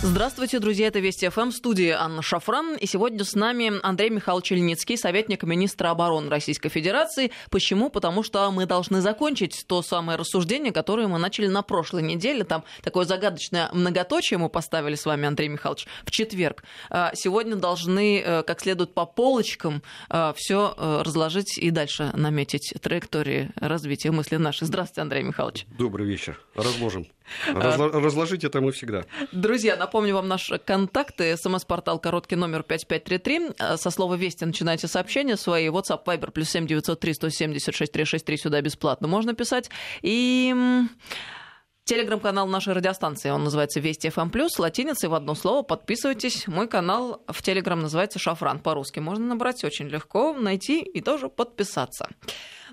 [0.00, 2.76] Здравствуйте, друзья, это Вести ФМ, студии Анна Шафран.
[2.76, 7.32] И сегодня с нами Андрей Михайлович Ильницкий, советник министра обороны Российской Федерации.
[7.50, 7.90] Почему?
[7.90, 12.44] Потому что мы должны закончить то самое рассуждение, которое мы начали на прошлой неделе.
[12.44, 16.62] Там такое загадочное многоточие мы поставили с вами, Андрей Михайлович, в четверг.
[16.90, 22.72] А, сегодня должны э, как следует по полочкам э, все э, разложить и дальше наметить
[22.80, 24.68] траектории развития мысли нашей.
[24.68, 25.66] Здравствуйте, Андрей Михайлович.
[25.76, 26.40] Добрый вечер.
[26.54, 27.08] Разложим.
[27.48, 29.04] Разло- разложить это мы всегда.
[29.32, 31.36] Друзья, напомню вам наши контакты.
[31.36, 33.76] СМС-портал короткий номер 5533.
[33.76, 35.68] Со слова «Вести» начинайте сообщения свои.
[35.68, 38.36] WhatsApp, Viber, плюс 7903 176 363.
[38.36, 39.70] Сюда бесплатно можно писать.
[40.02, 40.54] И
[41.84, 46.46] Телеграм-канал нашей радиостанции, он называется Вести ФМ+, латиницей в одно слово, подписывайтесь.
[46.46, 48.98] Мой канал в Телеграм называется Шафран по-русски.
[48.98, 52.10] Можно набрать очень легко, найти и тоже подписаться.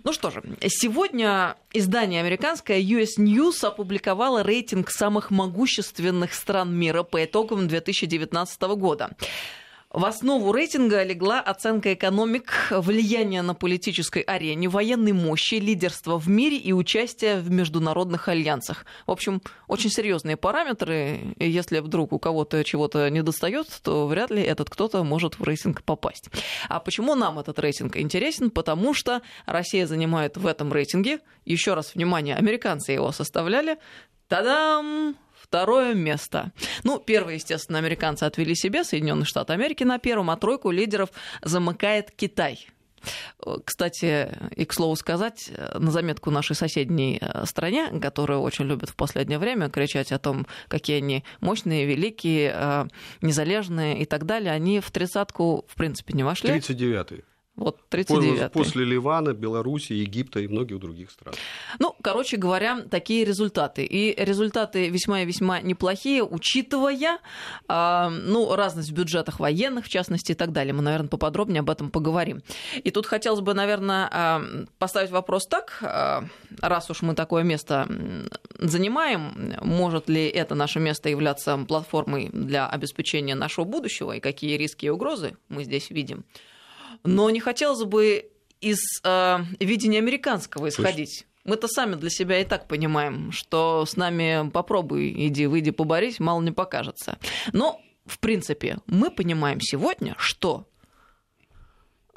[0.05, 7.25] Ну что же, сегодня издание американское US News опубликовало рейтинг самых могущественных стран мира по
[7.25, 9.17] итогам 2019 года.
[9.91, 16.57] В основу рейтинга легла оценка экономик, влияния на политической арене, военной мощи, лидерства в мире
[16.57, 18.85] и участия в международных альянсах.
[19.07, 21.33] В общем, очень серьезные параметры.
[21.37, 25.43] И если вдруг у кого-то чего-то не достает, то вряд ли этот кто-то может в
[25.43, 26.29] рейтинг попасть.
[26.67, 28.51] А почему нам этот рейтинг интересен?
[28.51, 33.77] Потому что Россия занимает в этом рейтинге, еще раз внимание, американцы его составляли,
[34.27, 35.15] Та-дам!
[35.47, 36.51] Второе место.
[36.83, 41.09] Ну, первое, естественно, американцы отвели себе, Соединенные Штаты Америки на первом, а тройку лидеров
[41.43, 42.67] замыкает Китай.
[43.63, 48.95] Кстати, и к слову сказать, на заметку нашей соседней э, стране, которую очень любят в
[48.95, 52.87] последнее время кричать о том, какие они мощные, великие, э,
[53.21, 56.49] незалежные и так далее, они в тридцатку, в принципе, не вошли.
[56.49, 57.23] 39-й.
[57.55, 61.33] Вот 39 После Ливана, Беларуси, Египта и многих других стран.
[61.79, 63.85] Ну, короче говоря, такие результаты.
[63.85, 67.19] И результаты весьма и весьма неплохие, учитывая
[67.69, 70.73] э, ну, разность в бюджетах военных, в частности, и так далее.
[70.73, 72.41] Мы, наверное, поподробнее об этом поговорим.
[72.83, 76.21] И тут хотелось бы, наверное, э, поставить вопрос так, э,
[76.61, 77.87] раз уж мы такое место
[78.59, 84.87] занимаем, может ли это наше место являться платформой для обеспечения нашего будущего, и какие риски
[84.87, 86.25] и угрозы мы здесь видим?
[87.05, 88.29] Но не хотелось бы
[88.61, 91.25] из э, видения американского исходить.
[91.43, 96.41] Мы-то сами для себя и так понимаем, что с нами попробуй, иди, выйди, поборись, мало
[96.41, 97.19] не покажется.
[97.53, 100.67] Но, в принципе, мы понимаем сегодня, что,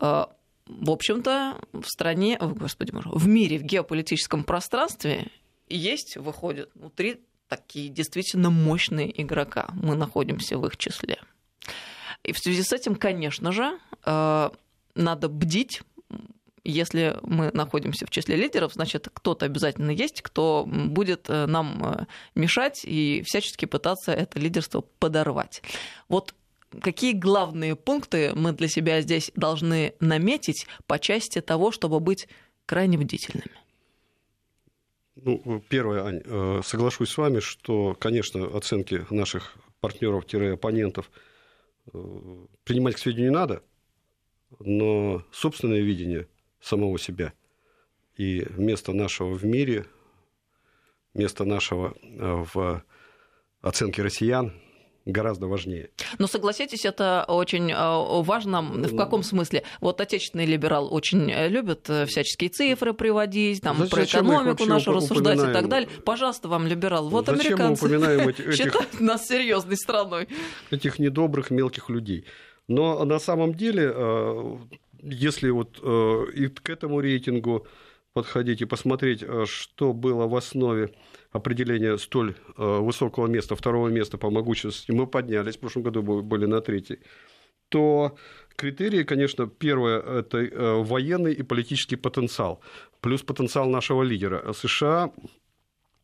[0.00, 0.24] э,
[0.66, 5.30] в общем-то, в стране, о, господи, в мире, в геополитическом пространстве
[5.68, 9.68] есть, выходят, ну, три такие действительно мощные игрока.
[9.74, 11.18] Мы находимся в их числе.
[12.22, 14.50] И в связи с этим, конечно же, э,
[14.94, 15.82] надо бдить,
[16.64, 22.06] если мы находимся в числе лидеров, значит, кто-то обязательно есть, кто будет э, нам э,
[22.34, 25.62] мешать и всячески пытаться это лидерство подорвать.
[26.08, 26.34] Вот
[26.80, 32.28] какие главные пункты мы для себя здесь должны наметить по части того, чтобы быть
[32.66, 33.56] крайне бдительными?
[35.16, 41.10] Ну, первое, Ань, э, соглашусь с вами, что, конечно, оценки наших партнеров-оппонентов
[42.64, 43.62] принимать к сведению надо–
[44.58, 46.28] но собственное видение
[46.60, 47.32] самого себя
[48.16, 49.86] и место нашего в мире,
[51.14, 52.82] место нашего э, в
[53.60, 54.52] оценке россиян
[55.04, 55.90] гораздо важнее.
[56.18, 58.60] Но согласитесь, это очень э, важно.
[58.62, 59.62] В каком смысле?
[59.80, 65.38] Вот отечественный либерал очень любит э, всяческие цифры приводить, там, Зачем про экономику нашу рассуждать
[65.38, 65.50] упоминаем?
[65.50, 65.88] и так далее.
[66.04, 67.08] Пожалуйста, вам, либерал.
[67.08, 70.28] Вот Зачем американцы мы упоминаем этих, считают нас серьезной страной.
[70.70, 72.24] Этих недобрых мелких людей.
[72.68, 74.56] Но на самом деле, э,
[75.02, 77.66] если вот э, и к этому рейтингу
[78.12, 80.90] подходить и посмотреть, э, что было в основе
[81.32, 86.60] определения столь высокого места, второго места по могущественности, мы поднялись, в прошлом году были на
[86.60, 87.00] третий,
[87.68, 88.16] то
[88.56, 90.38] критерии, конечно, первое– это
[90.82, 92.60] военный и политический потенциал,
[93.02, 94.54] плюс потенциал нашего лидера.
[94.54, 95.12] США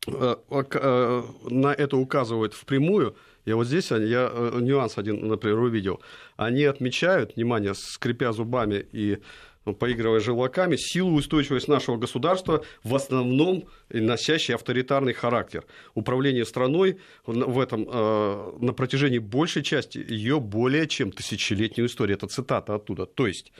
[0.05, 3.15] на это указывают впрямую–
[3.45, 6.01] я вот здесь я э, нюанс один, например, увидел.
[6.35, 9.19] Они отмечают, внимание, скрипя зубами и
[9.65, 15.65] ну, поигрывая желваками, силу и устойчивость нашего государства, в основном носящий авторитарный характер.
[15.95, 22.17] Управление страной в этом, э, на протяжении большей части ее более чем тысячелетнюю историю.
[22.17, 23.05] Это цитата оттуда.
[23.05, 23.51] То есть,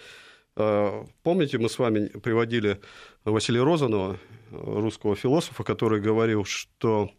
[0.56, 2.80] э, помните, мы с вами приводили
[3.24, 4.20] Василия Розанова,
[4.52, 7.10] русского философа, который говорил, что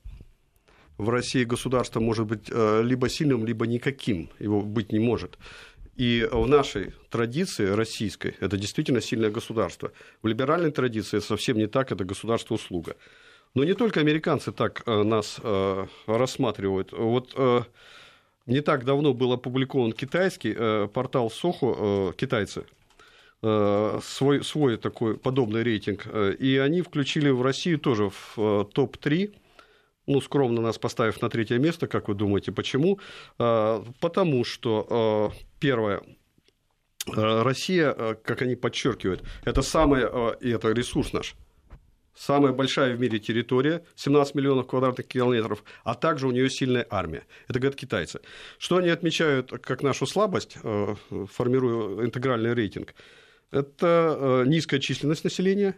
[0.98, 5.38] в России государство может быть э, либо сильным, либо никаким, его быть не может.
[5.96, 9.92] И в нашей традиции российской это действительно сильное государство.
[10.22, 12.96] В либеральной традиции это совсем не так, это государство-услуга.
[13.54, 16.92] Но не только американцы так э, нас э, рассматривают.
[16.92, 17.34] Вот
[18.46, 20.54] не так давно был опубликован китайский
[20.88, 22.62] портал Сохо, китайцы,
[23.40, 26.06] свой, свой такой подобный рейтинг.
[26.38, 29.34] И они включили в Россию тоже в топ-3
[30.06, 33.00] ну, скромно нас поставив на третье место, как вы думаете, почему?
[33.36, 36.02] Потому что, первое,
[37.06, 37.92] Россия,
[38.24, 41.34] как они подчеркивают, это самый, это ресурс наш,
[42.14, 47.24] самая большая в мире территория, 17 миллионов квадратных километров, а также у нее сильная армия.
[47.46, 48.20] Это говорят китайцы.
[48.58, 50.56] Что они отмечают как нашу слабость,
[51.32, 52.94] формируя интегральный рейтинг?
[53.52, 55.76] Это низкая численность населения,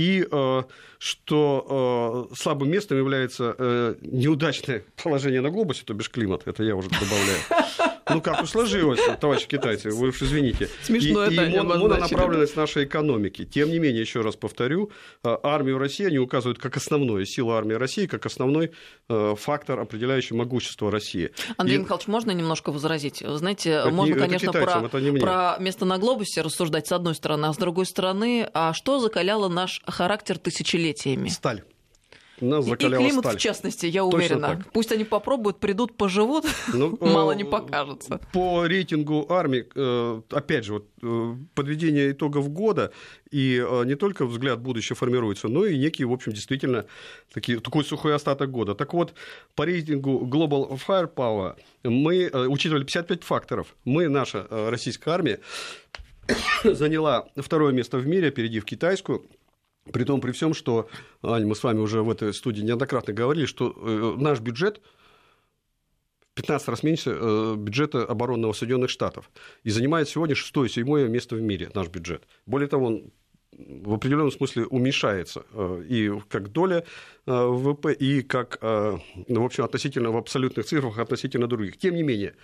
[0.00, 0.62] и э,
[0.98, 7.89] что слабым местом является неудачное положение на глобусе, то бишь климат, это я уже добавляю.
[8.14, 10.68] Ну, как сложилось, товарищи китайцы, вы уж извините.
[10.82, 13.44] Смешно и, это и мононаправленность нашей экономики.
[13.44, 14.90] Тем не менее, еще раз повторю,
[15.24, 18.72] э, армию России они указывают как основное, сила армии России как основной
[19.08, 21.30] э, фактор, определяющий могущество России.
[21.56, 21.80] Андрей и...
[21.80, 23.22] Михайлович, можно немножко возразить?
[23.26, 27.46] Знаете, это можно, не, конечно, китайцам, про, про место на глобусе рассуждать с одной стороны,
[27.46, 31.28] а с другой стороны, а что закаляло наш характер тысячелетиями?
[31.28, 31.62] Сталь.
[32.40, 33.36] Нас и климат, сталь.
[33.36, 34.62] в частности, я уверена.
[34.72, 38.20] Пусть они попробуют, придут, поживут, ну, мало не покажется.
[38.32, 42.92] По рейтингу армии, э, опять же, вот, э, подведение итогов года,
[43.30, 46.86] и э, не только взгляд будущего формируется, но и некий, в общем, действительно
[47.32, 48.74] такие, такой сухой остаток года.
[48.74, 49.14] Так вот,
[49.54, 53.74] по рейтингу Global Firepower мы учитывали 55 факторов.
[53.84, 55.40] Мы, наша российская армия,
[56.64, 59.24] заняла второе место в мире, опередив китайскую,
[59.92, 60.88] при том, при всем, что,
[61.22, 64.80] Ань, мы с вами уже в этой студии неоднократно говорили, что э, наш бюджет
[66.32, 69.30] в 15 раз меньше э, бюджета оборонного Соединенных Штатов.
[69.64, 72.26] И занимает сегодня шестое, седьмое место в мире наш бюджет.
[72.46, 73.12] Более того, он
[73.52, 76.84] в определенном смысле уменьшается э, и как доля
[77.26, 81.78] ВВП, и как, в общем, относительно в абсолютных цифрах относительно других.
[81.78, 82.34] Тем не менее,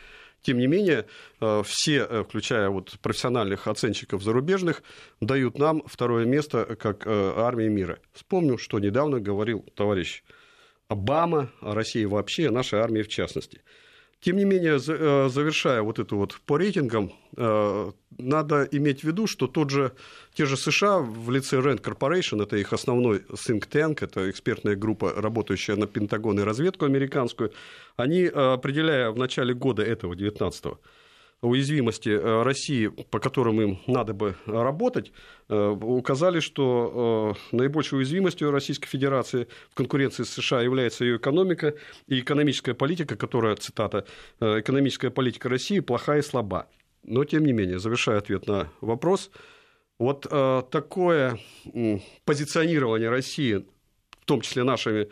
[0.46, 1.06] тем не менее,
[1.40, 4.84] э, все, э, включая вот профессиональных оценщиков зарубежных,
[5.20, 7.98] дают нам второе место как э, армии мира.
[8.12, 10.22] Вспомню, что недавно говорил товарищ
[10.86, 13.60] Обама о России вообще, о нашей армии в частности.
[14.26, 19.28] Тем не менее, э, завершая вот это вот по рейтингам, э, надо иметь в виду,
[19.28, 19.92] что тот же,
[20.34, 25.12] те же США в лице Rand Corporation, это их основной think tank, это экспертная группа,
[25.16, 27.52] работающая на Пентагон и разведку американскую,
[27.96, 30.80] они, э, определяя в начале года этого, 19
[31.42, 35.12] уязвимости э, России, по которым им надо бы работать,
[35.48, 41.74] э, указали, что э, наибольшей уязвимостью Российской Федерации в конкуренции с США является ее экономика
[42.06, 44.06] и экономическая политика, которая, цитата,
[44.40, 46.68] экономическая политика России плохая и слаба.
[47.02, 49.30] Но, тем не менее, завершая ответ на вопрос,
[49.98, 50.22] вот
[50.70, 51.38] такое
[52.24, 53.64] позиционирование России,
[54.20, 55.08] в том числе нашими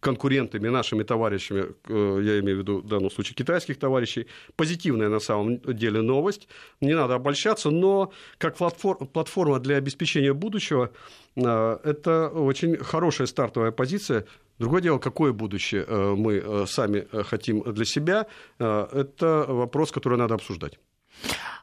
[0.00, 4.26] конкурентами, нашими товарищами, э, я имею в виду в данном случае китайских товарищей,
[4.56, 6.48] позитивная на самом деле новость.
[6.80, 10.90] Не надо обольщаться, но как платформа для обеспечения будущего
[11.36, 14.24] э, это очень хорошая стартовая позиция.
[14.58, 18.26] Другое дело, какое будущее э, мы сами хотим для себя,
[18.58, 20.78] это вопрос, который надо обсуждать.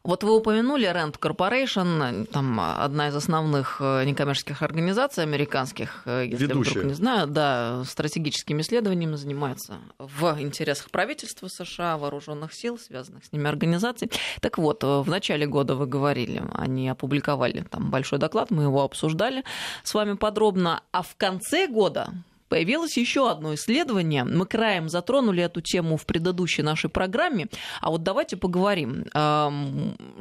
[0.05, 6.45] Вот вы упомянули Rand Corporation, там одна из основных э, некоммерческих организаций американских, э, если
[6.45, 6.71] Ведущая.
[6.71, 13.31] вдруг не знаю, да, стратегическими исследованиями занимается в интересах правительства США, вооруженных сил, связанных с
[13.31, 14.11] ними организаций.
[14.41, 18.83] Так вот, э, в начале года вы говорили, они опубликовали там большой доклад, мы его
[18.83, 19.45] обсуждали
[19.83, 22.09] с вами подробно, а в конце года
[22.53, 24.23] Появилось еще одно исследование.
[24.23, 27.47] Мы краем затронули эту тему в предыдущей нашей программе.
[27.81, 29.05] А вот давайте поговорим,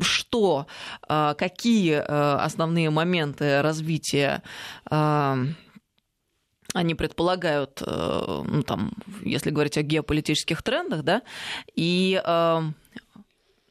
[0.01, 0.67] что,
[1.07, 4.43] а, какие а, основные моменты развития
[6.75, 11.21] они предполагают, э, ну, там, если говорить о геополитических трендах, да,
[11.75, 12.19] и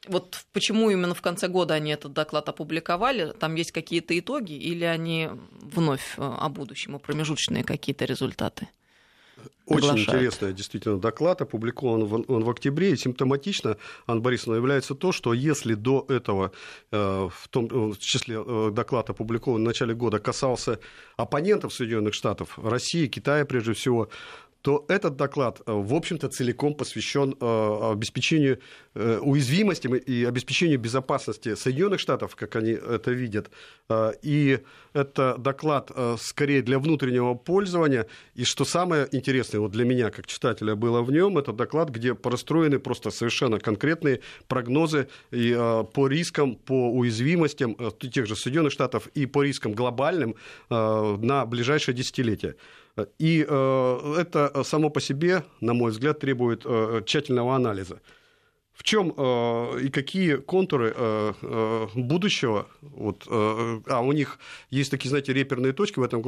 [0.07, 3.33] вот почему именно в конце года они этот доклад опубликовали?
[3.39, 5.29] Там есть какие-то итоги или они
[5.61, 8.67] вновь э, о будущем и промежуточные какие-то результаты?
[9.65, 10.09] Очень приглашают.
[10.09, 15.33] интересный действительно доклад, опубликован в, он в октябре, и симптоматично, Анна Борисовна, является то, что
[15.33, 16.51] если до этого,
[16.91, 20.79] э, в том в числе э, доклад опубликован в начале года, касался
[21.15, 24.09] оппонентов Соединенных Штатов, России, Китая прежде всего,
[24.61, 28.59] то этот доклад, э, в общем-то, целиком посвящен э, обеспечению
[28.93, 33.49] э, уязвимости и обеспечению безопасности Соединенных Штатов, как они это видят.
[34.21, 34.59] И
[34.93, 38.07] это доклад скорее для внутреннего пользования.
[38.35, 42.13] И что самое интересное вот для меня, как читателя, было в нем, это доклад, где
[42.13, 45.53] простроены просто совершенно конкретные прогнозы и,
[45.93, 50.35] по рискам, по уязвимостям тех же Соединенных Штатов и по рискам глобальным
[50.69, 52.55] на ближайшее десятилетие.
[53.19, 58.01] И э, это само по себе, на мой взгляд, требует э, тщательного анализа.
[58.73, 64.91] В чем э, и какие контуры э, э, будущего, вот, э, а у них есть
[64.91, 66.21] такие, знаете, реперные точки в этом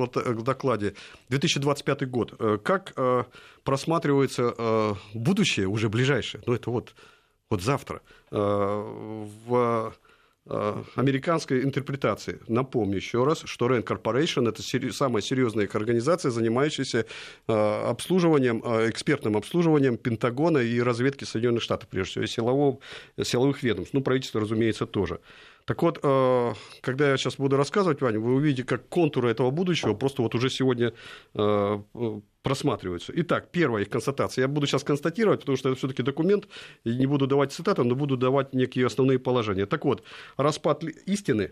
[0.43, 0.93] докладе,
[1.29, 3.23] 2025 год, э, как э,
[3.63, 6.93] просматривается э, будущее, уже ближайшее, ну это вот,
[7.49, 8.01] вот завтра,
[8.31, 9.91] э, в Э,
[10.45, 12.39] американской интерпретации.
[12.47, 17.05] Напомню еще раз, что Rand Corporation– это самая серьезная их организация, занимающаяся
[17.47, 22.79] э, обслуживанием, э, экспертным обслуживанием Пентагона и разведки Соединенных Штатов, прежде всего, силового,
[23.23, 23.93] силовых ведомств.
[23.93, 25.21] Ну, правительство, разумеется, тоже.
[25.65, 25.99] Так вот,
[26.81, 30.49] когда я сейчас буду рассказывать, Ваня, вы увидите, как контуры этого будущего просто вот уже
[30.49, 30.93] сегодня
[32.41, 33.13] просматриваются.
[33.15, 34.43] Итак, первая их констатация.
[34.43, 36.47] Я буду сейчас констатировать, потому что это все-таки документ,
[36.83, 39.65] и не буду давать цитаты, но буду давать некие основные положения.
[39.65, 40.03] Так вот,
[40.35, 41.51] распад истины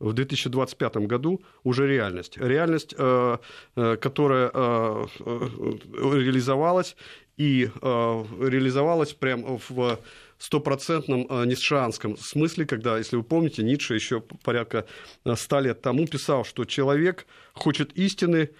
[0.00, 2.38] в 2025 году уже реальность.
[2.38, 3.36] Реальность, э,
[3.76, 6.96] э, которая э, реализовалась
[7.36, 9.98] и реализовалась прямо в
[10.40, 14.86] стопроцентном ницшанском смысле, когда, если вы помните, Ницше еще порядка
[15.34, 18.50] ста лет тому писал, что человек хочет истины,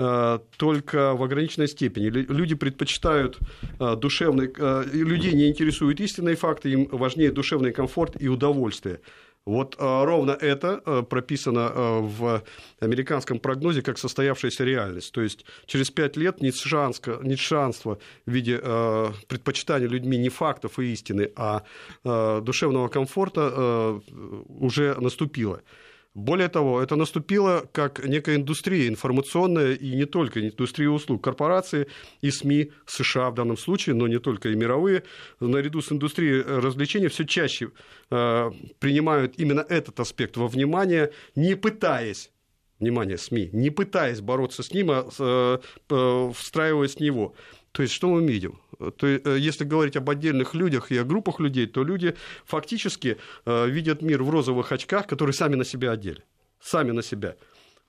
[0.00, 2.06] Э, только в ограниченной степени.
[2.08, 3.40] Люди предпочитают
[3.80, 4.48] э, душевный...
[4.56, 9.00] Э, людей не интересуют истинные факты, им важнее душевный комфорт и удовольствие.
[9.48, 11.70] Вот ровно это прописано
[12.02, 12.42] в
[12.80, 15.10] американском прогнозе как состоявшаяся реальность.
[15.12, 18.58] То есть через пять лет ницшанство в виде
[19.26, 21.62] предпочитания людьми не фактов и истины, а
[22.04, 24.02] душевного комфорта
[24.48, 25.62] уже наступило.
[26.18, 31.22] Более того, это наступило как некая индустрия информационная и не только индустрия услуг.
[31.22, 31.86] Корпорации
[32.22, 35.04] и СМИ США в данном случае, но не только и мировые,
[35.38, 37.70] наряду с индустрией развлечений все чаще
[38.10, 42.32] э, принимают именно этот аспект во внимание, не пытаясь
[42.80, 45.58] внимание, СМИ, не пытаясь бороться с ним, а э,
[45.88, 47.34] э, встраиваясь в него.
[47.78, 48.58] То есть, что мы видим?
[48.96, 53.68] То, э, если говорить об отдельных людях и о группах людей, то люди фактически э,
[53.68, 56.24] видят мир в розовых очках, которые сами на себя одели.
[56.60, 57.36] Сами на себя.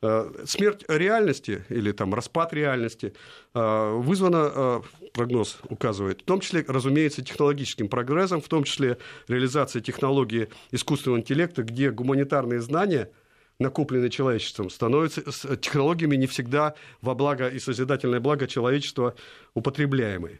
[0.04, 3.14] Э, смерть реальности или там, распад реальности
[3.56, 11.20] вызвана, прогноз указывает, в том числе, разумеется, технологическим прогрессом, в том числе реализацией технологии искусственного
[11.20, 13.10] интеллекта, где гуманитарные знания–
[13.60, 19.16] накопленные человечеством, становятся технологиями не всегда во благо и созидательное благо человечества
[19.54, 20.40] употребляемые.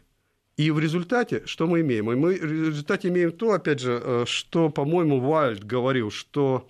[0.56, 2.06] И в результате, что мы имеем?
[2.06, 6.68] Мы в результате имеем то, опять же, э, что, по-моему, Вальд говорил, что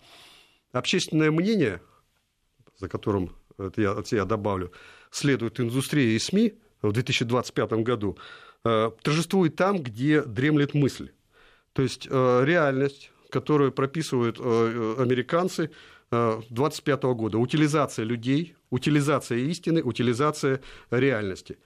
[0.72, 1.80] общественное мнение,
[2.78, 4.70] за которым это я, это я добавлю,
[5.10, 8.16] следует индустрии и СМИ в 2025 году,
[8.64, 11.10] э, торжествует там, где дремлет мысль.
[11.72, 15.70] То есть э, реальность, которую прописывают американцы,
[16.10, 17.38] 2025 года.
[17.38, 21.58] Утилизация людей, утилизация истины, утилизация реальности.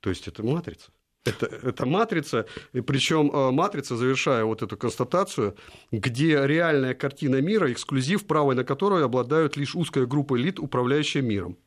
[0.00, 0.90] То есть это матрица.
[1.24, 2.46] Это, это матрица,
[2.86, 5.56] причем э, матрица, завершая вот эту констатацию,
[5.90, 11.58] где реальная картина мира, эксклюзив, право на которую обладают лишь узкая группа элит, управляющая миром.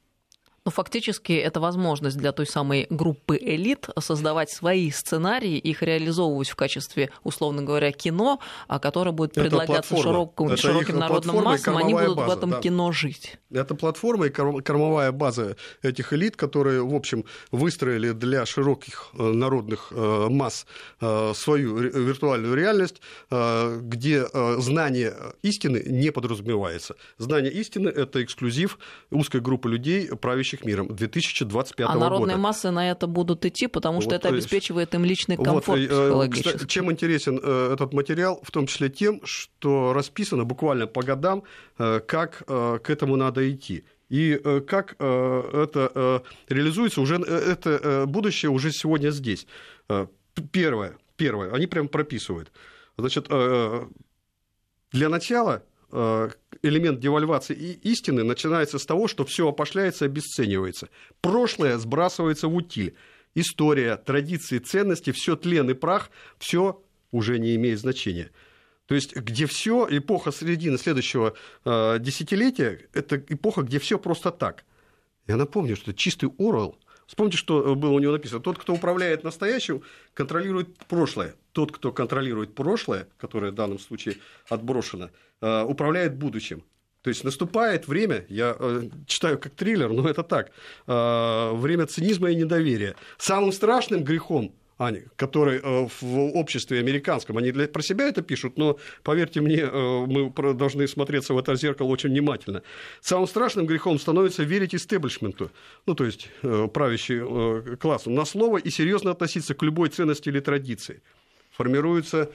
[0.66, 6.56] Но фактически это возможность для той самой группы элит создавать свои сценарии, их реализовывать в
[6.56, 12.30] качестве, условно говоря, кино, а которое будет предлагаться широким, широким народным массам, они будут база,
[12.30, 12.60] в этом да.
[12.60, 13.38] кино жить.
[13.52, 19.92] Это платформа и кормовая база этих элит, которые, в общем, выстроили для широких э, народных
[19.92, 20.66] э, масс
[21.02, 24.26] э, свою виртуальную реальность, где
[24.58, 26.96] знание истины не подразумевается.
[27.18, 28.80] Знание истины– это эксклюзив
[29.12, 31.98] узкой группы людей, правящих правящих миром 2025 года.
[31.98, 35.68] А народные массы на это будут идти, потому что вот, это обеспечивает им личный комфорт
[35.68, 36.50] вот, э, психологический.
[36.50, 38.40] Кстати, чем интересен э, этот материал?
[38.44, 41.44] В том числе тем, что расписано буквально по годам,
[41.78, 43.84] э, как к этому надо идти.
[44.10, 49.46] И как это реализуется, уже это будущее уже сегодня здесь.
[50.52, 52.52] Первое, первое, они прям прописывают.
[52.98, 53.28] Значит,
[54.92, 60.90] для начала Э, элемент девальвации и истины начинается с того, что все опошляется и обесценивается.
[61.22, 62.96] Прошлое сбрасывается в утиль.
[63.36, 66.82] История, традиции, ценности, все тлен и прах, все
[67.12, 68.32] уже не имеет значения.
[68.86, 74.66] То есть, где все, эпоха середины следующего э, десятилетия, это эпоха, где все просто так.
[75.28, 76.76] Я напомню, что чистый Орел
[77.10, 78.40] Вспомните, что было у него написано.
[78.40, 79.82] Тот, кто управляет настоящим,
[80.14, 81.34] контролирует прошлое.
[81.54, 85.10] Тот, кто контролирует прошлое, которое в данном случае отброшено,
[85.42, 86.64] э, управляет будущим.
[87.02, 90.52] То есть наступает время, я э, читаю как триллер, но это так,
[90.86, 92.96] э, время цинизма и недоверия.
[93.18, 98.58] Самым страшным грехом Аня, которые э, в обществе американском, они для, про себя это пишут,
[98.58, 102.64] но, поверьте мне, э, мы должны смотреться в это зеркало очень внимательно.
[103.02, 105.52] Самым страшным грехом становится верить истеблишменту,
[105.86, 110.40] ну, то есть э, правящий классу, на слово и серьезно относиться к любой ценности или
[110.40, 111.02] традиции.
[111.52, 112.32] Формируется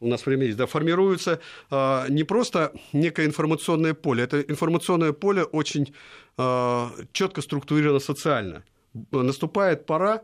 [0.00, 5.44] у нас время есть, да, формируется э, не просто некое информационное поле, это информационное поле
[5.44, 5.94] очень
[6.38, 8.64] э, четко структурировано социально.
[9.10, 10.22] Наступает пора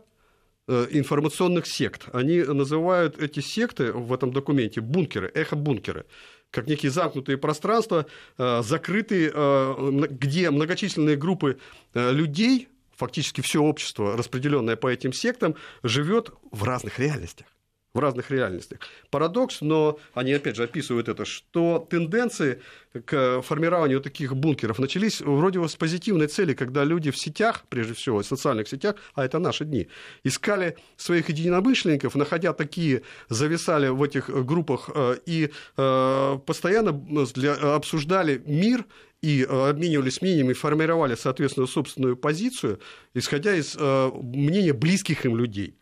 [0.91, 2.07] информационных сект.
[2.13, 6.05] Они называют эти секты в этом документе бункеры, эхо-бункеры
[6.51, 8.07] как некие замкнутые пространства,
[8.39, 11.59] э, закрытые, э, где многочисленные группы
[11.93, 17.45] людей, фактически все общество, распределенное по этим сектам, живет в разных реальностях
[17.93, 18.79] в разных реальностях.
[19.09, 22.61] Парадокс, но они опять же описывают это, что тенденции
[23.05, 27.93] к формированию таких бункеров начались вроде бы с позитивной цели, когда люди в сетях, прежде
[27.93, 29.87] всего в социальных сетях, а это наши дни,
[30.23, 36.93] искали своих единомышленников, находя такие, зависали в этих группах э, и э, постоянно
[37.33, 38.85] для, обсуждали мир
[39.21, 42.79] и э, обменивались мнениями, формировали, соответственно, собственную позицию,
[43.15, 45.75] исходя из мнения близких им людей.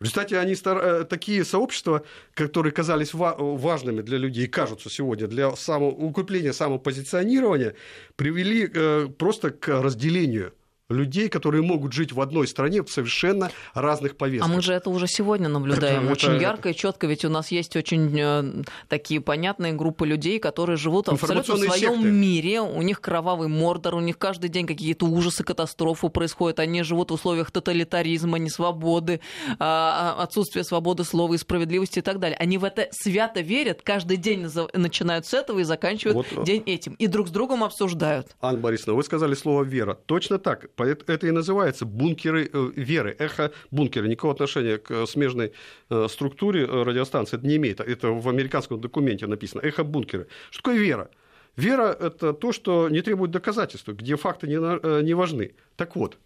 [0.00, 0.78] В результате они стар...
[0.78, 5.88] Э, такие сообщества, которые казались важными для людей и кажутся сегодня для само...
[5.90, 7.74] укрепления самопозиционирования,
[8.14, 10.54] привели э, просто к разделению
[10.88, 14.50] людей, которые могут жить в одной стране в совершенно разных повестках.
[14.50, 17.28] А мы же это уже сегодня наблюдаем это, очень это, ярко и четко, ведь у
[17.28, 22.10] нас есть очень э, такие понятные группы людей, которые живут абсолютно в своем секты.
[22.10, 27.10] мире, у них кровавый мордор, у них каждый день какие-то ужасы, катастрофы происходят, они живут
[27.10, 29.20] в условиях тоталитаризма, несвободы,
[29.58, 32.38] а, отсутствия свободы слова и справедливости и так далее.
[32.38, 36.44] Они в это свято верят, каждый день начинают с этого и заканчивают вот.
[36.46, 38.28] день этим, и друг с другом обсуждают.
[38.40, 39.98] Анна Борисовна, вы сказали слово «вера».
[40.06, 44.08] Точно так это и называется бункеры э, веры, эхо-бункеры.
[44.08, 45.52] Никакого отношения к смежной
[45.90, 47.80] э, структуре э, радиостанции это не имеет.
[47.80, 49.60] Это в американском документе написано.
[49.60, 50.26] Эхо-бункеры.
[50.50, 51.10] Что такое вера?
[51.56, 55.54] Вера– это то, что не требует доказательства, где факты не, не важны.
[55.76, 56.18] Так вот,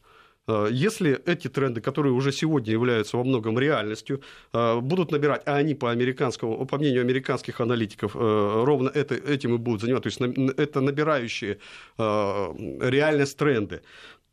[0.71, 4.21] если эти тренды, которые уже сегодня являются во многом реальностью,
[4.53, 9.81] будут набирать, а они по, американскому, по мнению американских аналитиков ровно это, этим и будут
[9.81, 11.59] заниматься, то есть это набирающие
[11.97, 13.81] реальность тренды,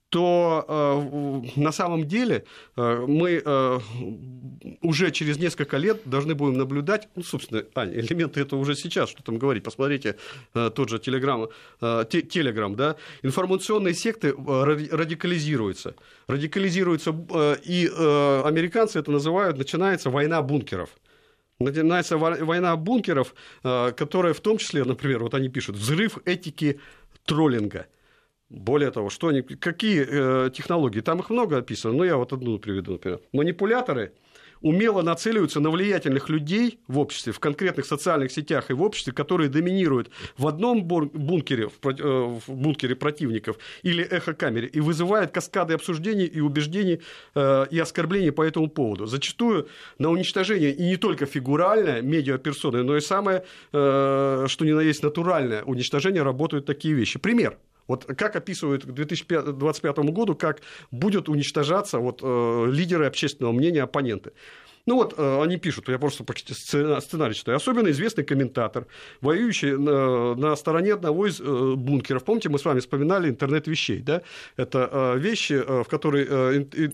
[0.10, 2.44] то э, на самом деле
[2.76, 3.80] э, мы э,
[4.82, 9.22] уже через несколько лет должны будем наблюдать, ну, собственно, Аня, элементы это уже сейчас, что
[9.24, 10.16] там говорить, посмотрите
[10.56, 11.48] э, тот же телеграм,
[11.82, 14.34] э, те, телеграм, да, информационные секты э,
[14.92, 15.96] радикализируются,
[16.28, 20.90] радикализируются, э, и э, американцы это называют, начинается война бункеров.
[21.60, 26.80] Начинается война бункеров, э, которая в том числе, например, вот они пишут, взрыв этики
[27.26, 27.86] троллинга–
[28.50, 31.02] более того, что они, какие э, технологии?
[31.02, 33.20] Там их много описано, но я вот одну приведу, например.
[33.32, 34.14] Манипуляторы
[34.62, 39.50] умело нацеливаются на влиятельных людей в обществе, в конкретных социальных сетях и в обществе, которые
[39.50, 46.40] доминируют в одном бункере, в э, бункере противников или эхокамере, и вызывают каскады обсуждений и
[46.40, 47.02] убеждений
[47.36, 49.06] э, и оскорблений по этому поводу.
[49.06, 54.82] Зачастую на уничтожение и не только фигуральное медиаперсоны, но и самое, э, что ни на
[54.82, 57.20] есть натуральное уничтожение работают такие вещи.
[57.20, 57.58] Пример–
[57.90, 64.32] вот как описывают к 2025 году, как будут уничтожаться вот, э, лидеры общественного мнения, оппоненты.
[64.90, 67.58] Ну вот, э, они пишут, я просто почти сценарий читаю.
[67.58, 68.88] Особенно известный комментатор,
[69.22, 72.24] воюющий на, на стороне одного из э, бункеров.
[72.24, 74.24] Помните, мы с вами вспоминали интернет вещей, да?
[74.58, 76.26] Это э, вещи, в которые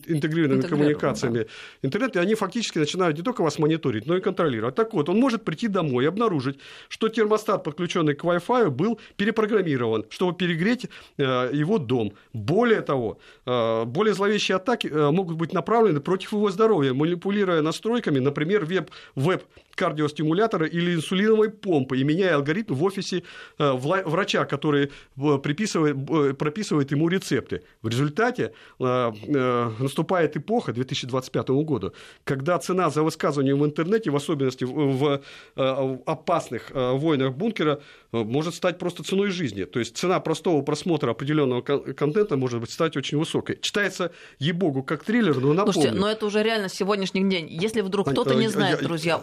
[0.10, 1.46] интегрированы коммуникациями да.
[1.84, 4.76] интернет, и они фактически начинают не только вас мониторить, но и контролировать.
[4.76, 10.04] Так вот, он может прийти домой и обнаружить, что термостат, подключенный к Wi-Fi, был перепрограммирован,
[10.10, 12.12] чтобы перегреть его дом.
[12.34, 18.66] Более того, более зловещие атаки могут быть направлены против его здоровья, манипулируя настройками настройками, например,
[18.66, 19.44] веб, веб
[19.76, 23.24] кардиостимулятора или инсулиновой помпы и меняя алгоритм в офисе
[23.60, 27.62] э, врача, который э, приписывает, э, прописывает ему рецепты.
[27.82, 35.22] В результате наступает эпоха 2025 года, когда цена за высказывание в интернете, в особенности в
[35.56, 39.66] опасных войнах бункера, может стать просто ценой жизни.
[39.66, 43.58] То есть цена простого просмотра определенного контента может быть стать очень высокой.
[43.62, 45.74] Читается, ей-богу, как триллер, но напомню.
[45.74, 47.48] Слушайте, но это уже реально сегодняшний день.
[47.50, 49.20] Если вдруг кто-то не знает, друзья,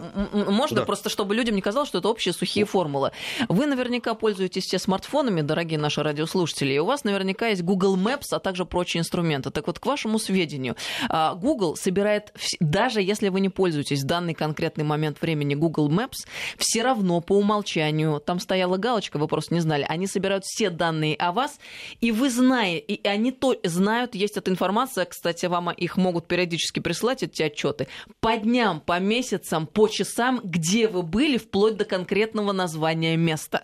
[0.51, 0.85] можно да.
[0.85, 3.11] просто, чтобы людям не казалось, что это общие сухие формулы.
[3.49, 8.27] Вы наверняка пользуетесь все смартфонами, дорогие наши радиослушатели, и у вас наверняка есть Google Maps,
[8.31, 9.51] а также прочие инструменты.
[9.51, 10.75] Так вот, к вашему сведению,
[11.09, 16.25] а, Google собирает, даже если вы не пользуетесь в данный конкретный момент времени Google Maps,
[16.57, 21.15] все равно по умолчанию, там стояла галочка, вы просто не знали, они собирают все данные
[21.15, 21.59] о вас,
[22.01, 26.79] и вы знаете, и они то знают, есть эта информация, кстати, вам их могут периодически
[26.79, 27.87] присылать, эти отчеты,
[28.19, 33.63] по дням, по месяцам, по часам, где вы были, вплоть до конкретного названия места.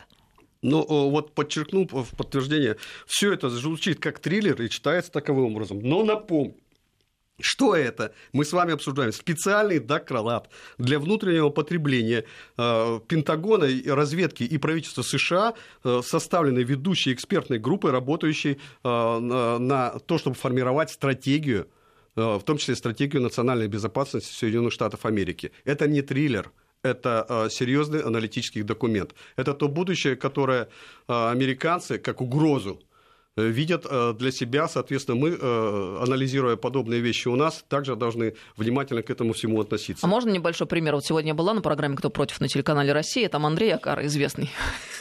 [0.61, 2.75] Ну, вот подчеркну в подтверждение,
[3.07, 5.79] все это звучит как триллер и читается таковым образом.
[5.79, 6.55] Но напомню,
[7.39, 8.13] что это?
[8.33, 12.25] Мы с вами обсуждаем специальный доклад для внутреннего потребления
[12.57, 15.53] э, Пентагона, разведки и правительства США,
[15.83, 21.67] э, составленный ведущей экспертной группой, работающей э, на, то, чтобы формировать стратегию,
[22.19, 25.51] в том числе стратегию национальной безопасности Соединенных Штатов Америки.
[25.65, 26.51] Это не триллер,
[26.83, 29.13] это э, серьезный аналитический документ.
[29.37, 30.67] Это то будущее, которое э,
[31.07, 32.88] американцы как угрозу Э,
[33.47, 34.67] видят э, для себя.
[34.67, 40.05] Соответственно, мы, э, анализируя подобные вещи у нас, также должны внимательно к этому всему относиться.
[40.05, 40.95] А можно небольшой пример?
[40.95, 43.29] Вот сегодня я была на программе «Кто против» на телеканале «Россия».
[43.29, 44.49] Там Андрей Акар, известный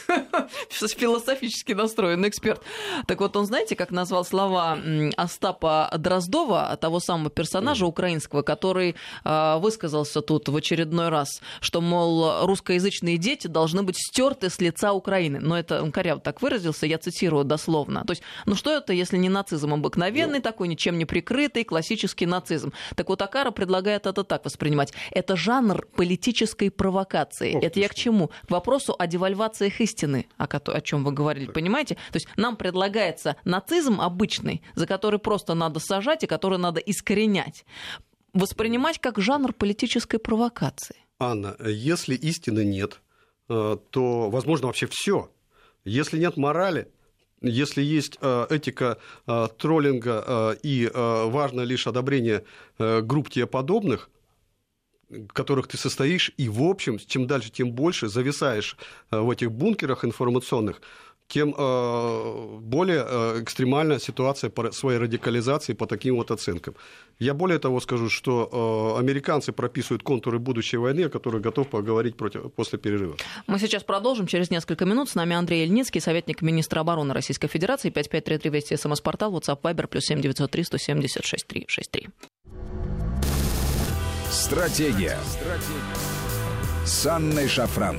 [0.69, 2.61] философически настроенный эксперт.
[3.07, 4.77] Так вот, он, знаете, как назвал слова
[5.17, 13.17] Остапа Дроздова, того самого персонажа украинского, который высказался тут в очередной раз, что, мол, русскоязычные
[13.17, 15.39] дети должны быть стерты с лица Украины.
[15.39, 18.03] Но это он коряво так выразился, я цитирую дословно.
[18.05, 22.73] То есть ну что это, если не нацизм обыкновенный, такой ничем не прикрытый, классический нацизм?
[22.95, 24.93] Так вот, Акара предлагает это так воспринимать.
[25.11, 27.55] Это жанр политической провокации.
[27.55, 28.29] Ох, это я к чему?
[28.47, 31.55] К вопросу о девальвациях истины, о, о чем вы говорили, так.
[31.55, 31.95] понимаете?
[32.11, 37.65] То есть нам предлагается нацизм обычный, за который просто надо сажать и который надо искоренять,
[38.33, 40.95] воспринимать как жанр политической провокации.
[41.19, 43.01] Анна, если истины нет,
[43.49, 45.29] э, то возможно вообще все.
[45.83, 46.89] Если нет морали,
[47.41, 48.97] если есть э, этика
[49.27, 52.43] э, троллинга э, и важно лишь одобрение
[52.77, 54.09] групп тебе подобных,
[55.33, 58.77] которых ты состоишь, и в общем, чем дальше, тем больше зависаешь
[59.11, 60.81] в этих бункерах информационных,
[61.29, 66.73] тем э, более э, экстремальная ситуация по своей радикализации по таким вот оценкам.
[67.19, 72.17] Я более того скажу, что э, американцы прописывают контуры будущей войны, о которых готов поговорить
[72.17, 73.15] против, после перерыва.
[73.47, 75.09] Мы сейчас продолжим через несколько минут.
[75.09, 77.91] С нами Андрей Ильницкий, советник министра обороны Российской Федерации.
[77.91, 82.09] 5533 Вести СМС-портал, WhatsApp, Viber, плюс 7903 176 363.
[84.31, 85.17] Стратегия.
[85.27, 85.59] Стратегия.
[86.85, 87.97] С Анной Шафран.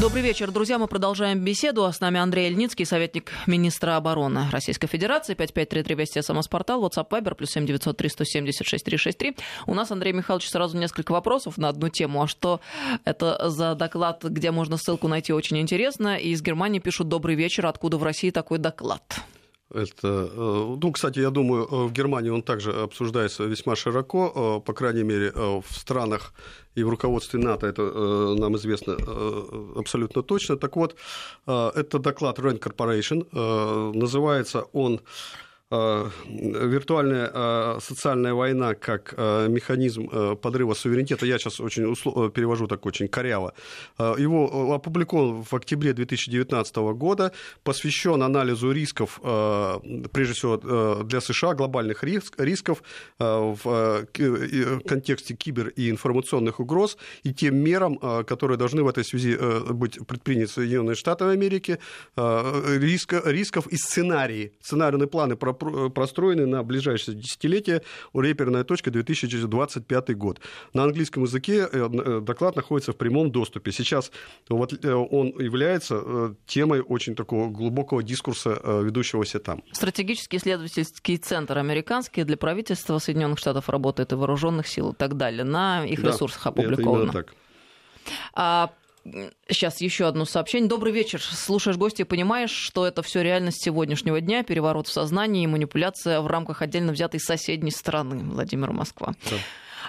[0.00, 0.78] Добрый вечер, друзья.
[0.78, 1.84] Мы продолжаем беседу.
[1.84, 5.34] А с нами Андрей Ильницкий, советник министра обороны Российской Федерации.
[5.34, 9.36] 5533 Вести СМС-портал, WhatsApp Viber, плюс 7903 176 363.
[9.66, 12.22] У нас, Андрей Михайлович, сразу несколько вопросов на одну тему.
[12.22, 12.62] А что
[13.04, 16.16] это за доклад, где можно ссылку найти, очень интересно.
[16.16, 17.66] И из Германии пишут «Добрый вечер.
[17.66, 19.02] Откуда в России такой доклад?»
[19.72, 24.66] Это, э, ну, кстати, я думаю, э, в Германии он также обсуждается весьма широко, э,
[24.66, 26.32] по крайней мере, в странах
[26.74, 27.82] и в руководстве НАТО, это
[28.34, 28.96] нам известно
[29.76, 30.56] абсолютно точно.
[30.56, 30.96] Так вот,
[31.46, 33.26] это доклад Rand Corporation,
[33.94, 35.00] называется он
[35.70, 42.32] виртуальная э, социальная война как э, механизм подрыва суверенитета, я сейчас очень услов...
[42.32, 43.54] перевожу так очень коряво,
[43.98, 49.20] его опубликован в октябре 2019 года, посвящен анализу рисков,
[50.12, 50.56] прежде всего
[51.04, 52.82] для США, глобальных рисков
[53.18, 54.06] в
[54.88, 59.38] контексте кибер и информационных угроз и тем мерам, которые должны в этой связи
[59.72, 61.78] быть предприняты Соединенные Штаты Америки,
[62.16, 65.52] рисков и сценарии, сценарные планы про
[65.94, 67.82] простроены на ближайшее десятилетие.
[68.14, 70.40] Реперная точка 2025 год.
[70.72, 73.72] На английском языке э, э, доклад находится в прямом доступе.
[73.72, 74.10] Сейчас
[74.48, 79.62] вот э, он является темой очень такого глубокого дискурса, ведущегося там.
[79.72, 85.44] Стратегический исследовательский центр американский для правительства Соединенных Штатов работает и вооруженных сил и так далее.
[85.44, 87.10] На их да, ресурсах опубликовано.
[87.10, 87.34] Это так.
[89.48, 90.68] Сейчас еще одно сообщение.
[90.68, 91.22] Добрый вечер.
[91.22, 96.20] Слушаешь гостя и понимаешь, что это все реальность сегодняшнего дня, переворот в сознании и манипуляция
[96.20, 98.22] в рамках отдельно взятой соседней страны.
[98.24, 99.14] Владимир Москва.
[99.30, 99.36] Да.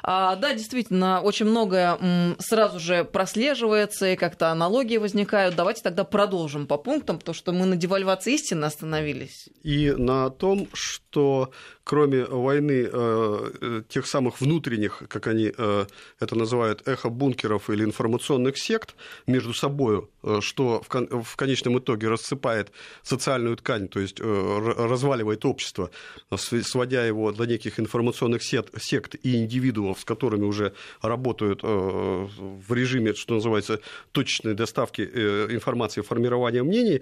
[0.04, 1.98] А, да, действительно, очень многое
[2.40, 5.56] сразу же прослеживается, и как-то аналогии возникают.
[5.56, 9.50] Давайте тогда продолжим по пунктам, потому что мы на девальвации истины остановились.
[9.64, 11.52] И на том, что
[11.84, 15.86] кроме войны э, э, тех самых внутренних, как они э,
[16.20, 18.96] это называют, эхо-бункеров или информационных сект
[19.28, 20.08] между собой
[20.40, 22.72] что в конечном итоге рассыпает
[23.04, 25.90] социальную ткань, то есть э, разваливает общество,
[26.36, 33.14] сводя его до неких информационных сект и индивидуумов, с которыми уже работают э, в режиме,
[33.14, 33.80] что называется,
[34.12, 37.02] точечной доставки информации, формирования мнений,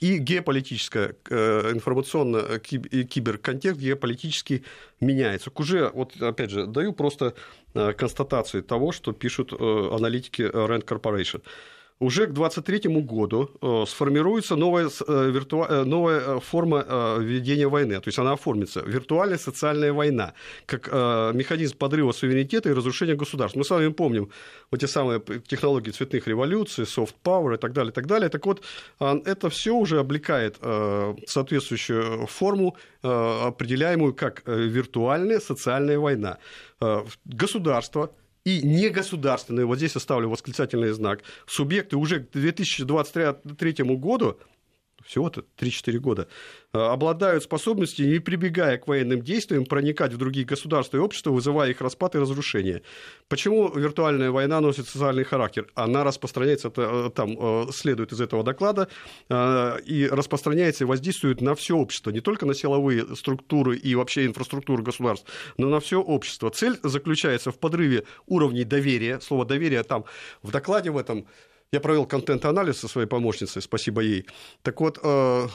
[0.00, 4.64] и геополитическая информационно киберконтекст геополитически
[5.00, 5.50] меняется.
[5.54, 7.34] Уже, вот опять же, даю просто
[7.72, 11.42] констатации того, что пишут аналитики Rand Corporation
[12.00, 15.64] уже к 2023 году э, сформируется новая, э, вирту...
[15.68, 16.84] Э, новая форма
[17.20, 20.34] ведения войны, то есть она оформится, виртуальная социальная война,
[20.66, 20.88] как
[21.34, 23.56] механизм подрыва суверенитета и разрушения государств.
[23.56, 24.30] Мы с вами помним
[24.70, 28.28] вот те самые технологии цветных революций, soft power и так далее, и так далее.
[28.28, 28.62] Так вот,
[28.98, 30.56] это все уже облекает
[31.26, 36.38] соответствующую форму, определяемую как виртуальная социальная война.
[37.24, 38.10] Государство–
[38.44, 44.38] и негосударственные, вот здесь оставлю восклицательный знак, субъекты уже к 2023 году
[45.06, 46.28] всего-то 3-4 года,
[46.72, 51.70] э, обладают способностью, не прибегая к военным действиям, проникать в другие государства и общества, вызывая
[51.70, 52.82] их распад и разрушение.
[53.28, 55.66] Почему виртуальная война носит социальный характер?
[55.74, 58.88] Она распространяется, это, э, там э, следует из этого доклада,
[59.30, 64.82] и распространяется и воздействует на все общество, не только на силовые структуры и вообще инфраструктуру
[64.82, 66.50] государств, но на все общество.
[66.50, 69.20] Цель заключается в подрыве уровней доверия.
[69.20, 70.04] Слово доверие там
[70.42, 71.26] в докладе в этом
[71.74, 74.26] я провел контент-анализ со своей помощницей, спасибо ей.
[74.62, 75.48] Так вот, э,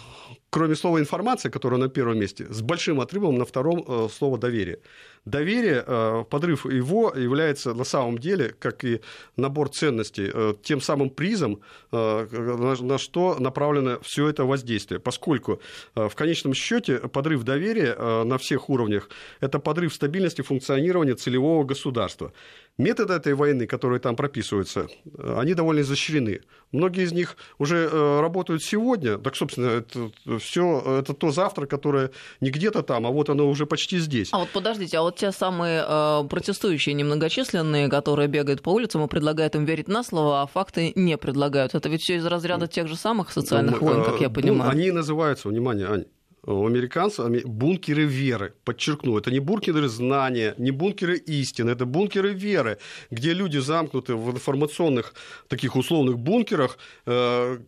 [0.50, 4.80] кроме слова информация, которое на первом месте, с большим отрывом на втором э, слово доверие.
[5.26, 9.02] Доверие, э, подрыв его является на самом деле, как и
[9.36, 10.32] набор ценностей,
[10.64, 11.60] тем самым призом,
[11.92, 15.00] на что направлено все это воздействие.
[15.00, 15.62] Поскольку
[15.96, 19.10] в конечном счете подрыв доверия на всех уровнях–
[19.42, 22.34] это подрыв стабильности функционирования целевого государства.
[22.78, 26.42] Методы этой войны, которые там прописываются, они довольно изощрены.
[26.72, 29.18] Многие из них уже э, работают сегодня.
[29.18, 33.66] Так, собственно, это все это то завтра, которое не где-то там, а вот оно уже
[33.66, 34.30] почти здесь.
[34.32, 39.08] А вот подождите, а вот те самые э, протестующие немногочисленные, которые бегают по улицам и
[39.08, 41.76] предлагают им верить на слово, а факты не предлагают.
[41.76, 44.64] Это ведь все из разряда тех же самых социальных ну, войн, как я э, понимаю.
[44.64, 46.06] Ну, они называются, внимание, Ань,
[46.44, 48.54] у американцев бункеры веры.
[48.64, 52.78] Подчеркну, это не бункеры знания, не бункеры истины, это бункеры веры,
[53.12, 55.14] где люди замкнуты в информационных
[55.48, 57.60] таких условных бункерах, э,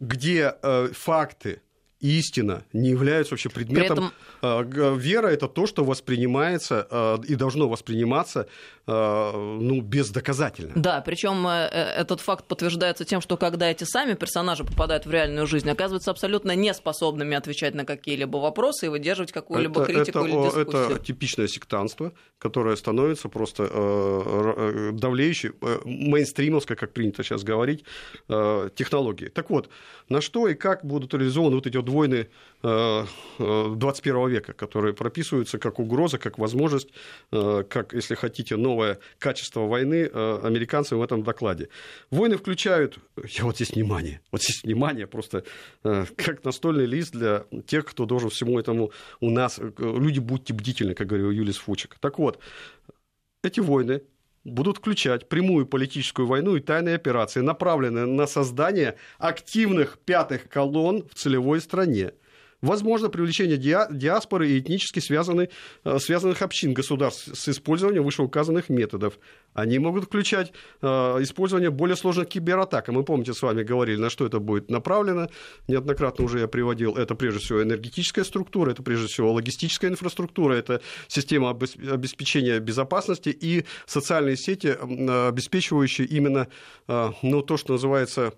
[0.00, 1.60] где э, факты,
[2.04, 3.86] истина не являются вообще предметом.
[3.86, 4.12] При этом...
[4.42, 8.46] А, вера это то, что воспринимается а, и должно восприниматься
[8.86, 10.72] а, ну, бездоказательно.
[10.76, 15.10] Да, причем э, э, этот факт подтверждается тем, что когда эти сами персонажи попадают в
[15.10, 20.28] реальную жизнь, оказываются абсолютно неспособными отвечать на какие-либо вопросы и выдерживать какую-либо это, критику это,
[20.28, 20.90] или дискуссию.
[20.90, 25.52] Это типичное сектанство, которое становится просто э, давлеющей,
[25.84, 27.84] мейнстримовской, как принято сейчас говорить,
[28.28, 29.30] технологией.
[29.30, 29.70] Так вот,
[30.10, 32.28] на что и как будут реализованы вот эти вот войны
[32.62, 36.88] 21 века, которые прописываются как угроза, как возможность,
[37.30, 41.68] как, если хотите, новое качество войны американцам в этом докладе.
[42.10, 45.44] Войны включают, я вот здесь внимание, вот здесь внимание просто
[45.82, 51.06] как настольный лист для тех, кто должен всему этому у нас, люди будьте бдительны, как
[51.06, 51.96] говорил Юлис Фучик.
[52.00, 52.38] Так вот,
[53.42, 54.02] эти войны
[54.44, 61.14] будут включать прямую политическую войну и тайные операции, направленные на создание активных пятых колонн в
[61.14, 62.12] целевой стране.
[62.64, 65.50] Возможно привлечение диаспоры и этнически связанных,
[65.84, 69.18] э, связанных общин государств с использованием вышеуказанных методов.
[69.52, 70.50] Они могут включать
[70.80, 72.88] э, использование более сложных кибератак.
[72.88, 75.28] Мы, помните, с вами говорили, на что это будет направлено.
[75.68, 76.96] Неоднократно уже я приводил.
[76.96, 83.66] Это прежде всего энергетическая структура, это прежде всего логистическая инфраструктура, это система обеспечения безопасности и
[83.84, 86.48] социальные сети, обеспечивающие именно
[86.88, 88.32] э, ну, то, что называется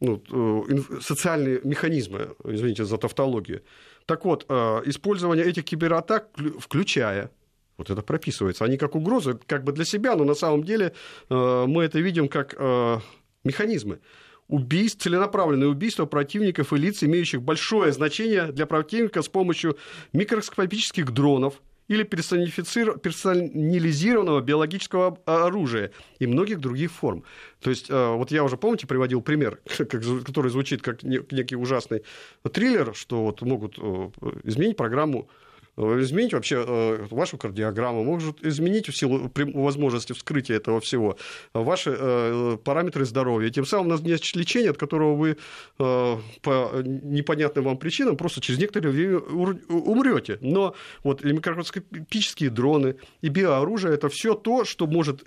[0.00, 3.62] ну, э, социальные механизмы, извините за тавтологию.
[4.06, 7.30] Так вот, э, использование этих кибератак, включая
[7.76, 8.64] вот это прописывается.
[8.64, 10.92] Они как угрозы, как бы для себя, но на самом деле
[11.28, 12.56] э, мы это видим как
[13.44, 14.00] механизмы
[14.48, 19.78] убийств, целенаправленные убийства противников и лиц, имеющих большое значение для противника с помощью
[20.12, 27.24] микроскопических дронов, или персонализированного биологического оружия и многих других форм.
[27.60, 29.58] То есть, э, вот я уже, помните, приводил пример,
[30.24, 32.04] который звучит как некий ужасный
[32.52, 34.10] триллер, что вот могут э,
[34.44, 35.28] изменить программу
[35.76, 41.16] изменить вообще э, вашу кардиограмму, может изменить в силу возможности вскрытия этого всего
[41.54, 43.50] ваши э, параметры здоровья.
[43.50, 45.36] Тем самым назначить лечение, от которого вы
[45.76, 46.20] по
[46.84, 50.38] непонятным вам причинам просто через некоторое время умрете.
[50.40, 55.22] Но вот и микроскопические дроны, и биооружие– это все то, что может,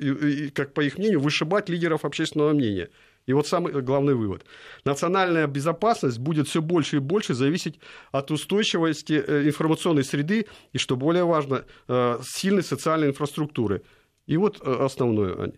[0.54, 2.90] как по их мнению, вышибать лидеров общественного мнения.
[3.26, 4.46] И вот самый главный вывод.
[4.86, 7.80] Национальная безопасность будет все больше и больше зависеть
[8.12, 13.82] от устойчивости э, информационной среды и, что более важно, э, сильной социальной инфраструктуры.
[14.26, 15.54] И вот э, основное,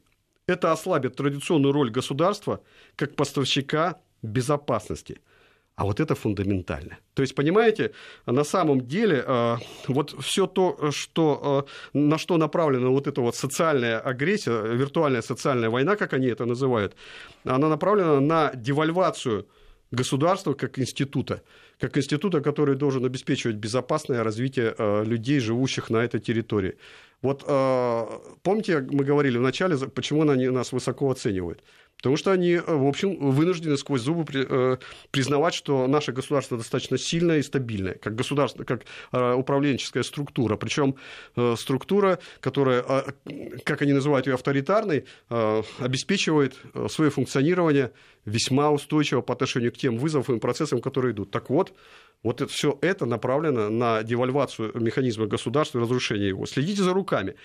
[0.47, 2.61] это ослабит традиционную роль государства
[2.95, 5.19] как поставщика безопасности–
[5.75, 6.97] а вот это фундаментально.
[7.13, 7.91] То есть, понимаете,
[8.25, 9.57] на самом деле э,
[9.87, 15.69] вот все то, что, э, на что направлена вот эта вот социальная агрессия, виртуальная социальная
[15.69, 16.95] война, как они это называют,
[17.43, 19.45] она направлена на девальвацию
[19.91, 21.41] государства как института,
[21.79, 26.77] как института, который должен обеспечивать безопасное развитие э, людей, живущих на этой территории.
[27.21, 27.43] Вот
[28.43, 31.63] помните, мы говорили вначале, почему они нас высоко оценивают?
[31.97, 34.77] Потому что они, э, в общем, вынуждены сквозь зубы э,
[35.11, 40.55] признавать, что наше государство достаточно сильное и стабильное, как государство, как э, управленческая структура.
[40.57, 40.95] Причем
[41.57, 42.83] структура, которая,
[43.63, 45.05] как они называют ее, авторитарной,
[45.79, 46.55] обеспечивает
[46.89, 47.91] свое функционирование
[48.25, 51.31] весьма устойчиво по отношению к тем вызовам и процессам, которые идут.
[51.31, 51.73] Так вот,
[52.23, 56.45] вот это, все это направлено на девальвацию механизма государства и разрушение его.
[56.45, 57.35] Следите за руками.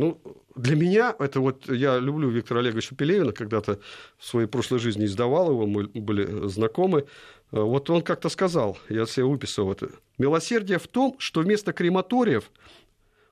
[0.00, 0.18] Ну,
[0.56, 3.80] для меня это вот, я люблю Виктора Олеговича Пелевина, когда-то
[4.16, 7.04] в своей прошлой жизни издавал его, мы были знакомы.
[7.50, 12.50] Вот он как-то сказал, я себе выписал это, милосердие в том, что вместо крематориев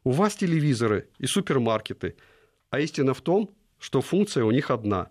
[0.05, 2.17] у вас телевизоры и супермаркеты,
[2.69, 5.09] а истина в том, что функция у них одна.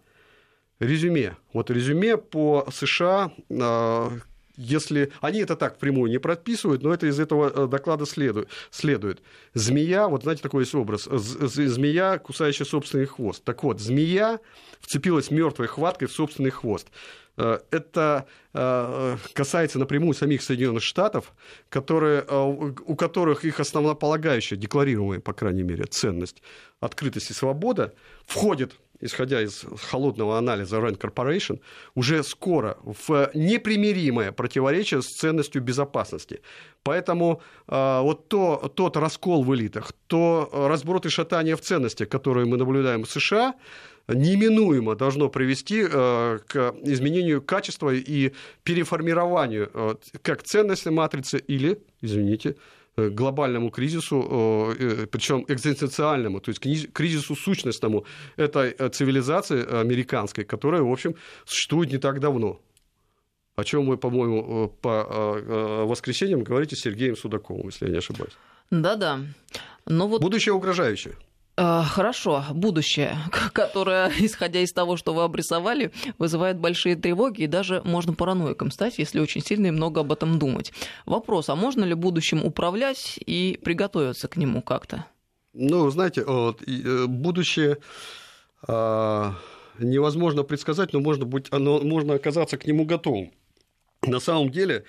[0.77, 1.37] Резюме.
[1.53, 4.11] Вот резюме по США а,
[4.57, 8.49] если они это так прямую не прописывают, но это из этого э, доклада следует.
[8.71, 9.21] следует.
[9.53, 13.43] Змея, вот знаете, такой есть образ, змея, кусающая собственный хвост.
[13.43, 14.39] Так вот, змея
[14.79, 16.87] вцепилась мертвой хваткой в собственный хвост.
[17.37, 21.33] Э, это э, касается напрямую самих Соединенных Штатов,
[21.69, 26.41] которые, у которых их основополагающая, декларируемая, по крайней мере, ценность
[26.79, 27.93] открытость и свобода
[28.25, 31.59] входит исходя из холодного анализа Rand Corporation,
[31.95, 36.41] уже скоро в непримиримое противоречие с ценностью безопасности.
[36.83, 42.45] Поэтому э, вот то, тот раскол в элитах, то разброд и шатание в ценностях, которые
[42.45, 43.53] мы наблюдаем в США,
[44.07, 48.31] неминуемо должно привести э, к изменению качества и
[48.63, 52.55] переформированию как ценностной матрицы или, извините,
[52.97, 58.05] глобальному кризису, э, причем экзистенциальному, то есть кризису сущностному
[58.37, 62.59] этой э, цивилизации американской, которая, в общем, существует не так давно.
[63.55, 68.37] О чем вы, по-моему, по воскресеньям говорите с Сергеем Судаковым, если я не ошибаюсь.
[68.69, 69.19] Да-да.
[69.87, 70.21] Но вот...
[70.21, 71.15] Будущее угрожающее.
[71.59, 73.17] А, хорошо, будущее,
[73.53, 78.99] которое, исходя из того, что вы обрисовали, вызывает большие тревоги и даже можно параноиком стать,
[78.99, 80.71] если очень сильно и много об этом думать.
[81.07, 85.05] Вопрос, а можно ли будущим управлять и приготовиться к нему как-то?
[85.53, 87.79] Ну, знаете, вот, э, будущее
[88.67, 89.33] а,
[89.79, 93.31] невозможно предсказать, но можно, быть, оно, можно оказаться к нему готовым.
[94.05, 94.83] На самом деле, э,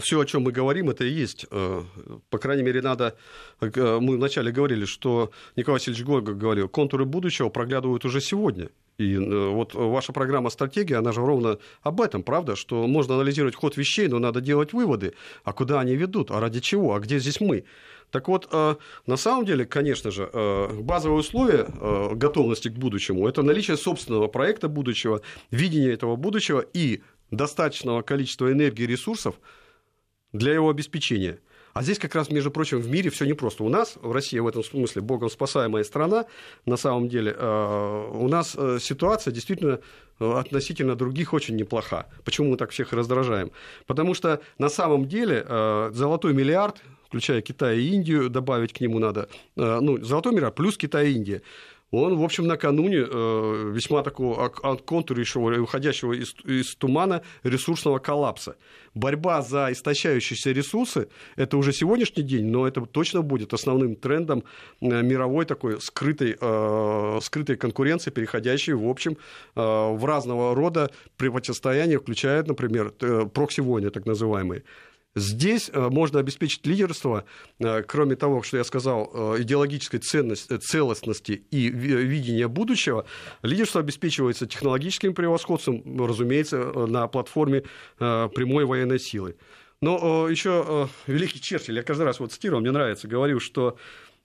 [0.00, 1.46] все, о чем мы говорим, это и есть.
[1.50, 1.82] Э,
[2.30, 3.16] по крайней мере, надо...
[3.60, 8.70] Э, мы вначале говорили, что Николай Васильевич Гойко говорил, контуры будущего проглядывают уже сегодня.
[8.98, 12.56] И вот ваша программа «Стратегия», она же ровно об этом, правда?
[12.56, 15.14] Что можно анализировать ход вещей, но надо делать выводы.
[15.44, 16.32] А куда они ведут?
[16.32, 16.94] А ради чего?
[16.94, 17.64] А где здесь мы?
[18.10, 20.28] Так вот, на самом деле, конечно же,
[20.80, 21.68] базовое условие
[22.16, 25.20] готовности к будущему– это наличие собственного проекта будущего,
[25.52, 29.36] видение этого будущего и достаточного количества энергии и ресурсов
[30.32, 31.38] для его обеспечения.
[31.78, 33.62] А здесь как раз, между прочим, в мире все непросто.
[33.62, 36.26] У нас, в России в этом смысле, богом спасаемая страна,
[36.66, 39.78] на самом деле, э, у нас э, ситуация действительно
[40.18, 42.06] э, относительно других очень неплоха.
[42.24, 43.52] Почему мы так всех раздражаем?
[43.86, 45.46] Потому что на самом деле
[45.92, 51.10] золотой миллиард, включая Китай и Индию, добавить к нему надо, ну, золотой миллиард плюс Китай
[51.10, 51.42] и Индия,
[51.90, 58.56] он, в общем, накануне э, весьма такого контурившего, выходящего из, из тумана ресурсного коллапса.
[58.94, 64.44] Борьба за истощающиеся ресурсы– это уже сегодняшний день, но это точно будет основным трендом
[64.80, 69.16] э, мировой такой скрытой, э, скрытой конкуренции, переходящей, в общем,
[69.54, 74.62] в разного рода противостояния, включая, например, прокси-войны, так называемые.
[75.18, 77.24] Здесь э, можно обеспечить лидерство,
[77.58, 83.04] э, кроме того, что я сказал, э, идеологической ценности, целостности и видения будущего,
[83.42, 87.64] лидерство обеспечивается технологическим превосходством, разумеется, на платформе
[87.98, 89.36] прямой военной силы.
[89.80, 93.76] Но еще великий Черчилль, я каждый раз вот цитирую, мне нравится, говорил, что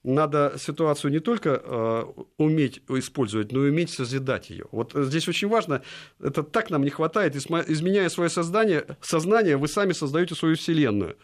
[0.04, 2.04] надо ситуацию не только э,
[2.38, 4.66] уметь использовать, но и уметь созидать ее.
[4.72, 5.82] Вот здесь очень важно,
[6.22, 11.16] это так нам не хватает, изменяя свое создание, сознание, вы сами создаете свою вселенную.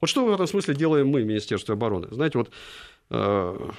[0.00, 2.08] Вот что в этом смысле делаем мы в Министерстве обороны?
[2.10, 2.50] Знаете, вот
[3.10, 3.70] э,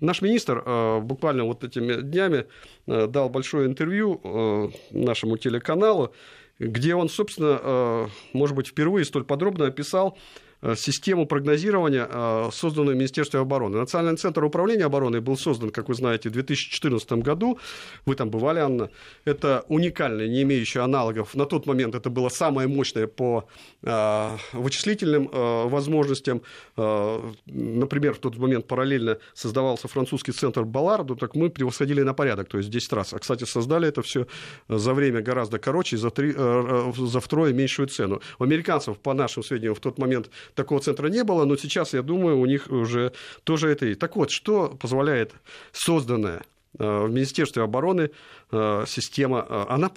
[0.00, 2.46] Наш министр буквально вот этими днями
[2.86, 6.14] дал большое интервью нашему телеканалу,
[6.58, 13.40] где он, собственно, может быть, впервые столь подробно описал Э, систему прогнозирования, э, созданную Министерством
[13.40, 13.78] обороны.
[13.78, 17.58] Национальный центр управления обороной был создан, как вы знаете, в 2014 году.
[18.06, 18.90] Вы там бывали, Анна.
[19.24, 21.34] Это уникальное, не имеющее аналогов.
[21.34, 23.44] На тот момент это было самое мощное по
[23.82, 25.30] э, вычислительным
[25.70, 26.42] возможностям.
[26.76, 32.58] Например, в тот момент параллельно создавался французский центр Балларду, так мы превосходили на порядок, то
[32.58, 33.14] есть 10 раз.
[33.14, 34.26] А, кстати, создали это все
[34.68, 38.20] за время гораздо короче, за, три, за втрое меньшую цену.
[38.38, 42.02] У американцев, по нашим сведениям, в тот момент такого центра не было, но сейчас, я
[42.02, 43.12] думаю, у них уже
[43.44, 44.00] тоже это есть.
[44.00, 45.32] Так вот, что позволяет
[45.72, 46.42] созданная
[46.78, 48.10] э, в Министерстве обороны
[48.50, 49.90] э, система, э, она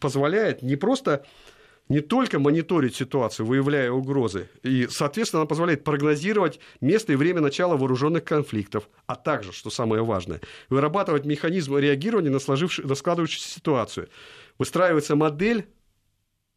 [0.00, 1.24] позволяет не просто
[1.88, 7.76] не только мониторить ситуацию, выявляя угрозы, и, соответственно, она позволяет прогнозировать место и время начала
[7.76, 10.40] вооруженных конфликтов, а также, что самое важное,
[10.70, 14.08] вырабатывать механизм реагирования на, сложившую, на складывающуюся ситуацию.
[14.58, 15.66] Выстраивается модель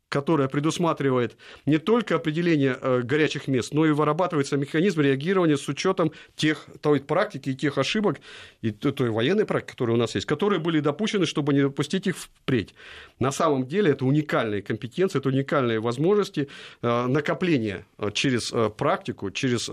[0.09, 1.35] которая предусматривает
[1.65, 6.99] не только определение э, горячих мест, но и вырабатывается механизм реагирования с учетом тех, той
[7.01, 8.19] практики и тех ошибок,
[8.61, 12.17] и той военной практики, которая у нас есть, которые были допущены, чтобы не допустить их
[12.17, 12.75] впредь.
[13.19, 16.49] На самом деле это уникальные компетенции, это уникальные возможности
[16.81, 19.69] э, накопления э, через практику, через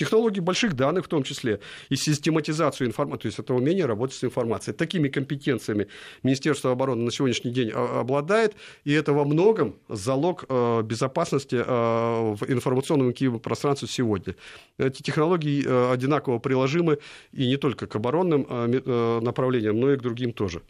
[0.00, 4.24] технологии больших данных в том числе, и систематизацию информации, то есть это умение работать с
[4.24, 4.74] информацией.
[4.74, 5.88] Такими компетенциями
[6.22, 12.34] Министерство обороны на сегодняшний день а, обладает, и это во многом залог э, безопасности э,
[12.34, 14.34] в информационном пространстве сегодня.
[14.78, 16.98] Эти технологии э, одинаково приложимы
[17.32, 18.46] и не только к оборонным
[19.22, 20.62] направлениям, но и к другим тоже.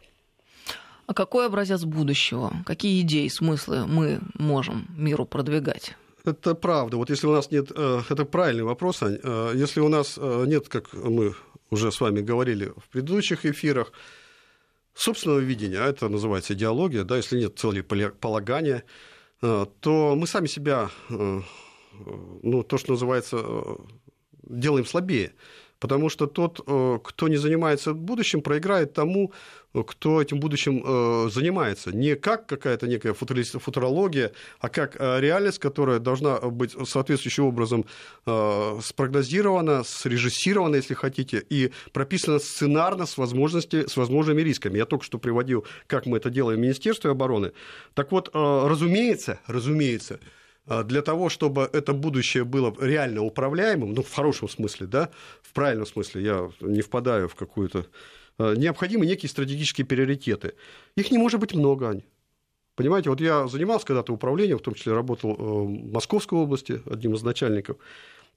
[1.07, 2.53] А какой образец будущего?
[2.67, 5.97] Какие идеи, смыслы мы можем миру продвигать?
[6.25, 6.97] Это правда.
[6.97, 7.71] Вот если у нас нет...
[7.75, 9.19] Э, это правильный вопрос, Ань.
[9.23, 11.35] Э, если у нас э, нет, как мы
[11.71, 13.93] уже с вами говорили в предыдущих эфирах,
[14.95, 18.83] собственного видения, а это называется идеология, да, если нет цели полагания,
[19.41, 23.39] то мы сами себя, ну, то, что называется,
[24.43, 25.33] делаем слабее.
[25.79, 26.61] Потому что тот,
[27.05, 29.33] кто не занимается будущим, проиграет тому,
[29.73, 31.95] кто этим будущим э, занимается.
[31.95, 37.85] Не как какая-то некая футурология, а как э, реальность, которая должна быть соответствующим образом
[38.27, 44.79] э, спрогнозирована, срежиссирована, если хотите, и прописана сценарно с, возможности, с возможными рисками.
[44.79, 47.53] Я только что приводил, как мы это делаем в Министерстве обороны.
[47.95, 50.21] Так вот, разумеется, разумеется,
[50.67, 55.11] для того, чтобы это будущее было реально управляемым, ну, в хорошем смысле, да,
[55.43, 57.87] в правильном смысле, я не впадаю в какую-то
[58.57, 60.55] необходимы некие стратегические приоритеты.
[60.97, 62.03] Их не может быть много, Ань.
[62.81, 67.15] Понимаете, вот я занимался когда-то управлением, в том числе работал э, в Московской области, одним
[67.15, 67.77] из начальников.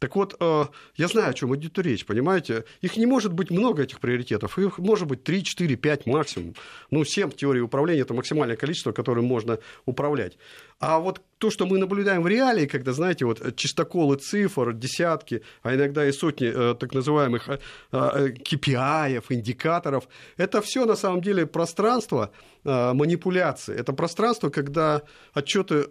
[0.04, 0.66] Так вот, э,
[0.98, 2.66] я знаю, о чем идет речь, понимаете?
[2.82, 4.60] Их не может быть много, этих приоритетов.
[4.60, 6.56] Их может быть 3, 4, 5 максимум.
[6.92, 10.38] Ну, 7 в теории управления– это максимальное количество, которым можно управлять.
[10.82, 15.74] А вот то, что мы наблюдаем в реалии, когда, знаете, вот чистоколы цифр, десятки, а
[15.74, 17.48] иногда и сотни э, так называемых
[17.94, 22.32] KPI, индикаторов, это все на самом деле пространство
[22.66, 23.76] манипуляции.
[23.76, 25.02] Это пространство, когда
[25.34, 25.84] отчеты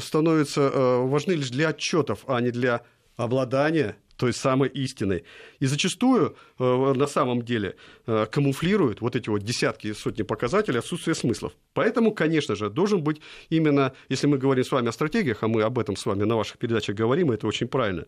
[0.00, 2.82] становятся важны лишь для отчетов, а не для
[3.18, 5.24] обладание той самой истиной.
[5.60, 10.78] И зачастую э, на самом деле э, камуфлируют вот эти вот десятки и сотни показателей
[10.78, 11.52] отсутствие смыслов.
[11.72, 15.62] Поэтому, конечно же, должен быть именно, если мы говорим с вами о стратегиях, а мы
[15.62, 18.06] об этом с вами на ваших передачах говорим, это очень правильно,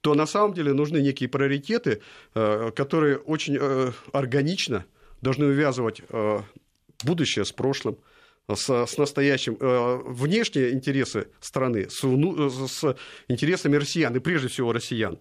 [0.00, 2.00] то на самом деле нужны некие приоритеты,
[2.34, 3.58] э, которые очень
[4.12, 4.84] органично
[5.20, 6.02] должны увязывать
[7.04, 7.96] будущее с прошлым,
[8.50, 12.96] с, с настоящим, э, внешние интересы страны с, вну, с
[13.28, 15.18] интересами россиян, и прежде всего россиян.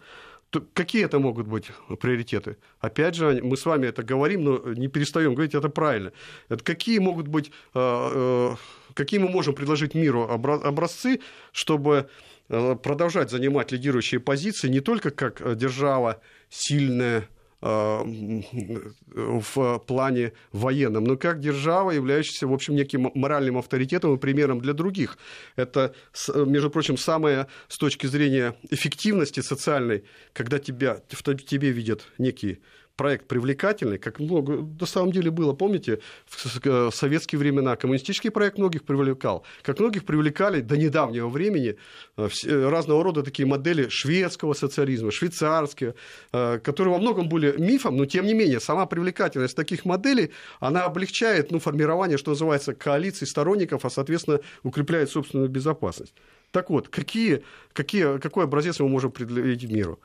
[0.49, 1.67] То какие это могут быть
[2.01, 2.57] приоритеты?
[2.79, 6.11] Опять же, мы с вами это говорим, но не перестаем говорить, это правильно.
[6.49, 8.55] Это какие могут быть, э, э,
[8.93, 11.21] какие мы можем предложить миру образцы,
[11.53, 12.09] чтобы
[12.49, 19.53] э, продолжать занимать лидирующие позиции не только как держава сильная, Э, в
[19.85, 25.17] плане военном, но как держава, являющаяся, в общем, неким моральным авторитетом и примером для других.
[25.55, 25.93] Это,
[26.35, 30.03] между прочим, самое с точки зрения эффективности социальной,
[30.33, 32.59] когда тебя, в тебе видят некие
[33.01, 38.83] проект привлекательный, как много на самом деле было, помните, в советские времена коммунистический проект многих
[38.83, 41.77] привлекал, как многих привлекали до недавнего времени
[42.17, 45.95] э, разного рода такие модели шведского социализма, швейцарские,
[46.31, 50.29] э, которые во многом были мифом, но тем не менее сама привлекательность таких моделей,
[50.59, 56.13] она облегчает ну, формирование, что называется, коалиции сторонников, а, соответственно, укрепляет собственную безопасность.
[56.51, 57.41] Так вот, какие,
[57.73, 59.99] какие, какой образец мы можем предъявить миру?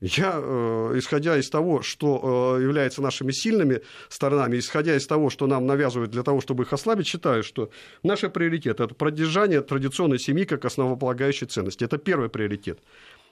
[0.00, 5.46] Я, э, исходя из того, что э, является нашими сильными сторонами, исходя из того, что
[5.46, 7.70] нам навязывают для того, чтобы их ослабить, считаю, что
[8.02, 11.84] наш приоритет– это продержание традиционной семьи как основополагающей ценности.
[11.84, 12.80] Это первый приоритет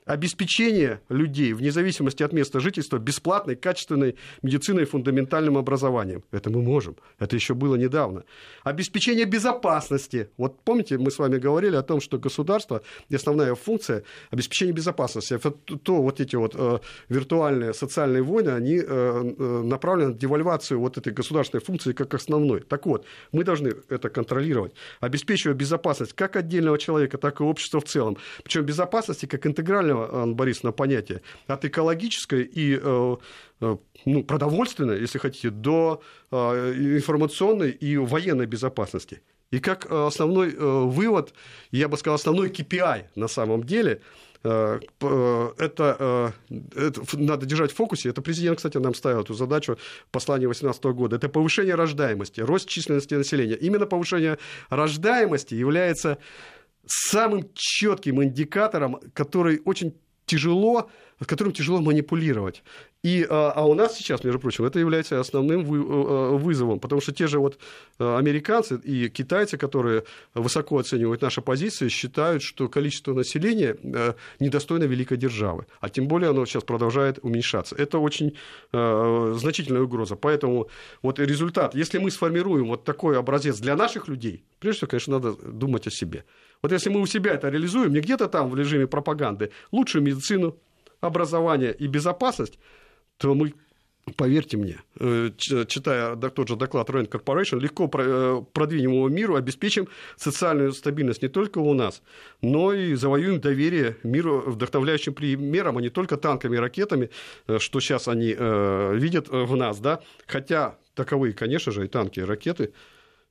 [0.05, 6.24] обеспечение людей, вне зависимости от места жительства, бесплатной, качественной медициной и фундаментальным образованием.
[6.32, 6.96] Это мы можем.
[7.18, 8.24] Это еще было недавно.
[8.64, 10.28] Обеспечение безопасности.
[10.36, 12.82] Вот помните, мы с вами говорили о том, что государство,
[13.12, 15.34] основная функция обеспечения безопасности.
[15.34, 16.78] Это то вот эти вот э,
[17.09, 19.22] виртуальные социальные войны, они э,
[19.62, 22.61] направлены на девальвацию вот этой государственной функции как основной.
[22.61, 27.84] Так вот, мы должны это контролировать, обеспечивая безопасность как отдельного человека, так и общества в
[27.84, 28.16] целом.
[28.42, 33.16] Причем безопасности как интегрального Анна Борисовна, понятия, от экологической и э,
[33.61, 36.36] э, ну, продовольственной, если хотите, до э,
[36.97, 39.22] информационной и военной безопасности.
[39.51, 41.34] И как основной вывод,
[41.72, 44.01] я бы сказал, основной KPI на самом деле,
[44.43, 46.32] это,
[46.74, 48.09] это надо держать в фокусе.
[48.09, 49.76] Это президент, кстати, нам ставил эту задачу
[50.09, 51.16] в послании 2018 года.
[51.16, 53.55] Это повышение рождаемости, рост численности населения.
[53.55, 54.38] Именно повышение
[54.70, 56.16] рождаемости является
[56.87, 59.95] самым четким индикатором, который очень
[60.26, 62.62] тяжело, с которым тяжело манипулировать.
[63.03, 67.01] И, а, а у нас сейчас, между прочим, это является основным вы, э, вызовом, потому
[67.01, 67.59] что те же вот
[67.99, 70.05] э, американцы и китайцы, которые
[70.35, 76.30] высоко оценивают наши позиции, считают, что количество населения э, недостойно великой державы, а тем более
[76.30, 77.74] оно сейчас продолжает уменьшаться.
[77.76, 78.37] Это очень
[78.72, 80.16] значительная угроза.
[80.16, 80.68] Поэтому
[81.03, 85.33] вот результат, если мы сформируем вот такой образец для наших людей, прежде всего, конечно, надо
[85.33, 86.24] думать о себе.
[86.62, 90.56] Вот если мы у себя это реализуем, не где-то там в режиме пропаганды, лучшую медицину,
[91.00, 92.58] образование и безопасность,
[93.18, 93.52] то мы
[94.16, 99.86] Поверьте мне, э, читая тот же доклад Rand Corporation, легко э, продвинем его миру, обеспечим
[100.16, 102.02] социальную стабильность не только у нас,
[102.40, 107.10] но и завоюем доверие миру вдохновляющим примером, а не только танками и ракетами,
[107.46, 109.78] э, что сейчас они видят в нас.
[109.78, 110.00] Да?
[110.26, 112.72] Хотя таковые, конечно же, и танки, и ракеты–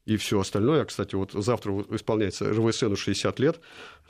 [0.06, 0.86] и все остальное.
[0.86, 3.60] Кстати, вот завтра исполняется РВСНу 60 лет.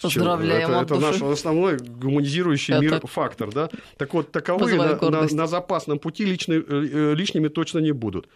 [0.01, 2.83] Поздравляем Это, это наш основной гуманизирующий это...
[2.83, 3.51] мир фактор.
[3.51, 3.69] Да?
[3.97, 8.27] Так вот, таковые на, на, на запасном пути личный, э, лишними точно не будут.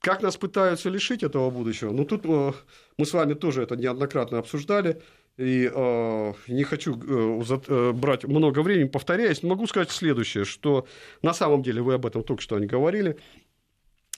[0.00, 1.92] Как нас пытаются лишить этого будущего?
[1.92, 2.52] Ну, тут э,
[2.96, 5.02] мы с вами тоже это неоднократно обсуждали.
[5.36, 10.86] И э, не хочу э, э, брать много времени, повторяясь, могу сказать следующее, что
[11.20, 13.18] на самом деле вы об этом только что не говорили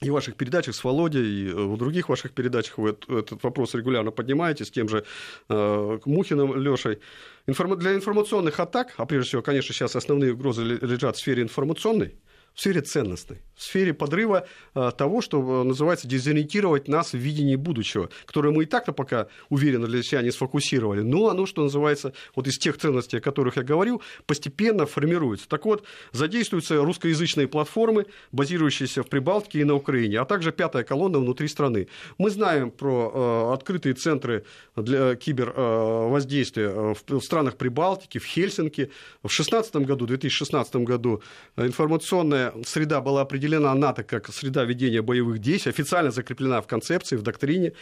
[0.00, 4.10] и в ваших передачах с Володей, и в других ваших передачах вы этот вопрос регулярно
[4.10, 5.04] поднимаете с тем же
[5.48, 7.00] э, Мухиным Лешей.
[7.46, 12.14] Для информационных атак, а прежде всего, конечно, сейчас основные угрозы лежат в сфере информационной,
[12.58, 14.44] в сфере ценностной, в сфере подрыва
[14.74, 19.86] а, того, что называется дезориентировать нас в видении будущего, которое мы и так-то пока уверенно
[19.86, 23.62] для себя не сфокусировали, но оно, что называется, вот из тех ценностей, о которых я
[23.62, 25.48] говорил, постепенно формируется.
[25.48, 31.20] Так вот, задействуются русскоязычные платформы, базирующиеся в Прибалтике и на Украине, а также пятая колонна
[31.20, 31.86] внутри страны.
[32.18, 34.44] Мы знаем про э, открытые центры
[34.74, 38.90] для кибервоздействия в странах Прибалтики, в Хельсинки.
[39.22, 41.22] В 2016 году, 2016 году
[41.56, 47.22] информационная среда была определена НАТО как среда ведения боевых действий, официально закреплена в концепции, в
[47.22, 47.72] доктрине.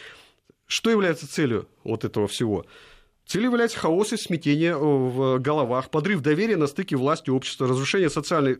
[0.65, 2.65] Что является целью вот этого всего?
[3.27, 7.67] Целью является хаос и смятение э, в головах, подрыв доверия на стыке власти и общества,
[7.67, 8.59] разрушение социальной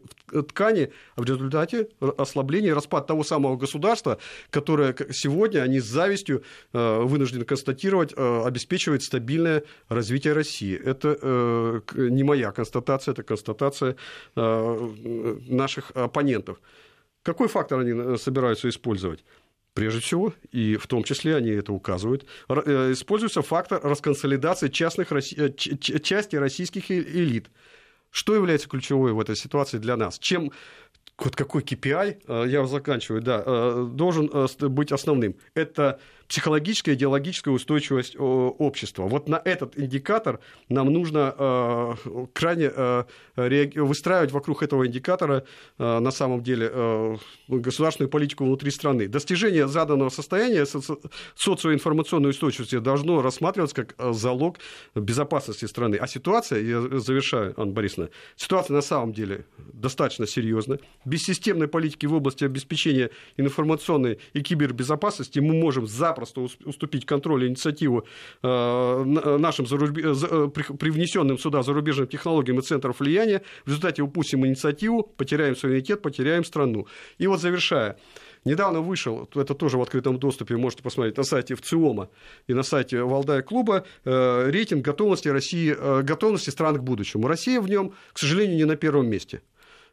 [0.50, 1.88] ткани, а в результате
[2.18, 6.44] ослабление и распад того самого государства, которое сегодня они с завистью
[6.74, 10.78] э, вынуждены констатировать, э, обеспечивает стабильное развитие России.
[10.78, 13.96] Это не моя констатация, это констатация
[14.36, 16.60] наших оппонентов.
[17.24, 19.24] Какой фактор они собираются использовать?
[19.78, 25.52] Прежде всего, и в том числе они это указывают, э, используется фактор расконсолидации частных, э,
[25.52, 27.52] части российских элит.
[28.10, 30.18] Что является ключевой в этой ситуации для нас?
[30.18, 30.52] Чем
[31.20, 35.36] вот какой KPI, э, я заканчиваю, да, должен быть основным?
[35.54, 39.04] Это психологическая, идеологическая устойчивость общества.
[39.04, 43.04] Вот на этот индикатор нам нужно э, крайне э,
[43.76, 45.46] выстраивать вокруг этого индикатора
[45.78, 47.18] э, на самом деле
[47.48, 49.08] государственную политику внутри страны.
[49.08, 50.66] Достижение заданного состояния
[51.36, 54.58] социоинформационной устойчивости должно рассматриваться как залог
[54.96, 55.96] безопасности страны.
[55.96, 60.80] А ситуация, я завершаю, Анна Борисовна, ситуация на самом деле достаточно серьезная.
[61.06, 67.46] Без системной политики в области обеспечения информационной и кибербезопасности мы можем за запросто уступить контроль
[67.46, 68.06] и инициативу
[68.44, 69.04] э,
[69.40, 69.98] нашим заруб...
[69.98, 70.48] Э,
[70.80, 73.42] привнесенным сюда зарубежным технологиям и центрам влияния.
[73.66, 76.88] В результате упустим инициативу, потеряем суверенитет, потеряем страну.
[77.20, 77.98] И вот завершая,
[78.46, 82.08] Недавно вышел, это тоже в открытом доступе, можете посмотреть на сайте ВЦИОМа
[82.48, 87.28] и на сайте Валдая клуба, э, рейтинг готовности России, э, готовности стран к будущему.
[87.28, 89.42] Россия в нем, к сожалению, не на первом месте.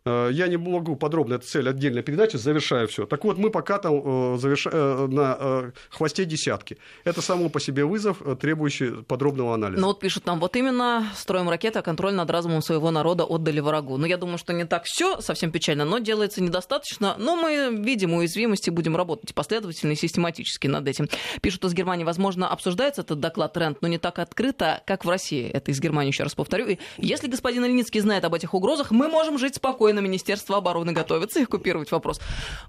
[0.06, 3.06] Э, я не могу подробно эту цель отдельно передачи, завершаю все.
[3.06, 4.70] Так вот, мы пока там э, заверша...
[4.72, 6.78] Э, на хвосте десятки.
[7.04, 9.80] Это само по себе вызов, требующий подробного анализа.
[9.80, 13.60] Ну вот пишут нам, вот именно строим ракеты, а контроль над разумом своего народа отдали
[13.60, 13.96] врагу.
[13.96, 17.16] Ну я думаю, что не так все совсем печально, но делается недостаточно.
[17.18, 21.08] Но мы видим уязвимости, будем работать последовательно и систематически над этим.
[21.40, 25.48] Пишут из Германии, возможно, обсуждается этот доклад тренд, но не так открыто, как в России.
[25.48, 26.66] Это из Германии, еще раз повторю.
[26.66, 30.92] И если господин Ильницкий знает об этих угрозах, мы можем жить спокойно спокойно Министерство обороны
[30.92, 32.20] готовится их купировать вопрос.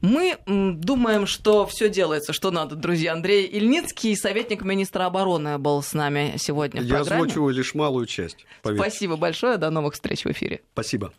[0.02, 3.14] Мы думаем, что все делается, что надо, друзья.
[3.14, 7.24] Андрей Ильницкий, советник министра обороны, был с нами сегодня в Я программе.
[7.24, 8.46] озвучиваю лишь малую часть.
[8.62, 8.90] Поверьте.
[8.90, 9.58] Спасибо большое.
[9.58, 10.62] До новых встреч в эфире.
[10.74, 11.12] Спасибо.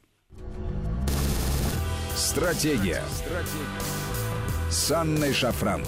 [2.17, 3.03] Стратегия.
[3.13, 4.71] Стратегия.
[4.71, 5.83] С Анной Шафран.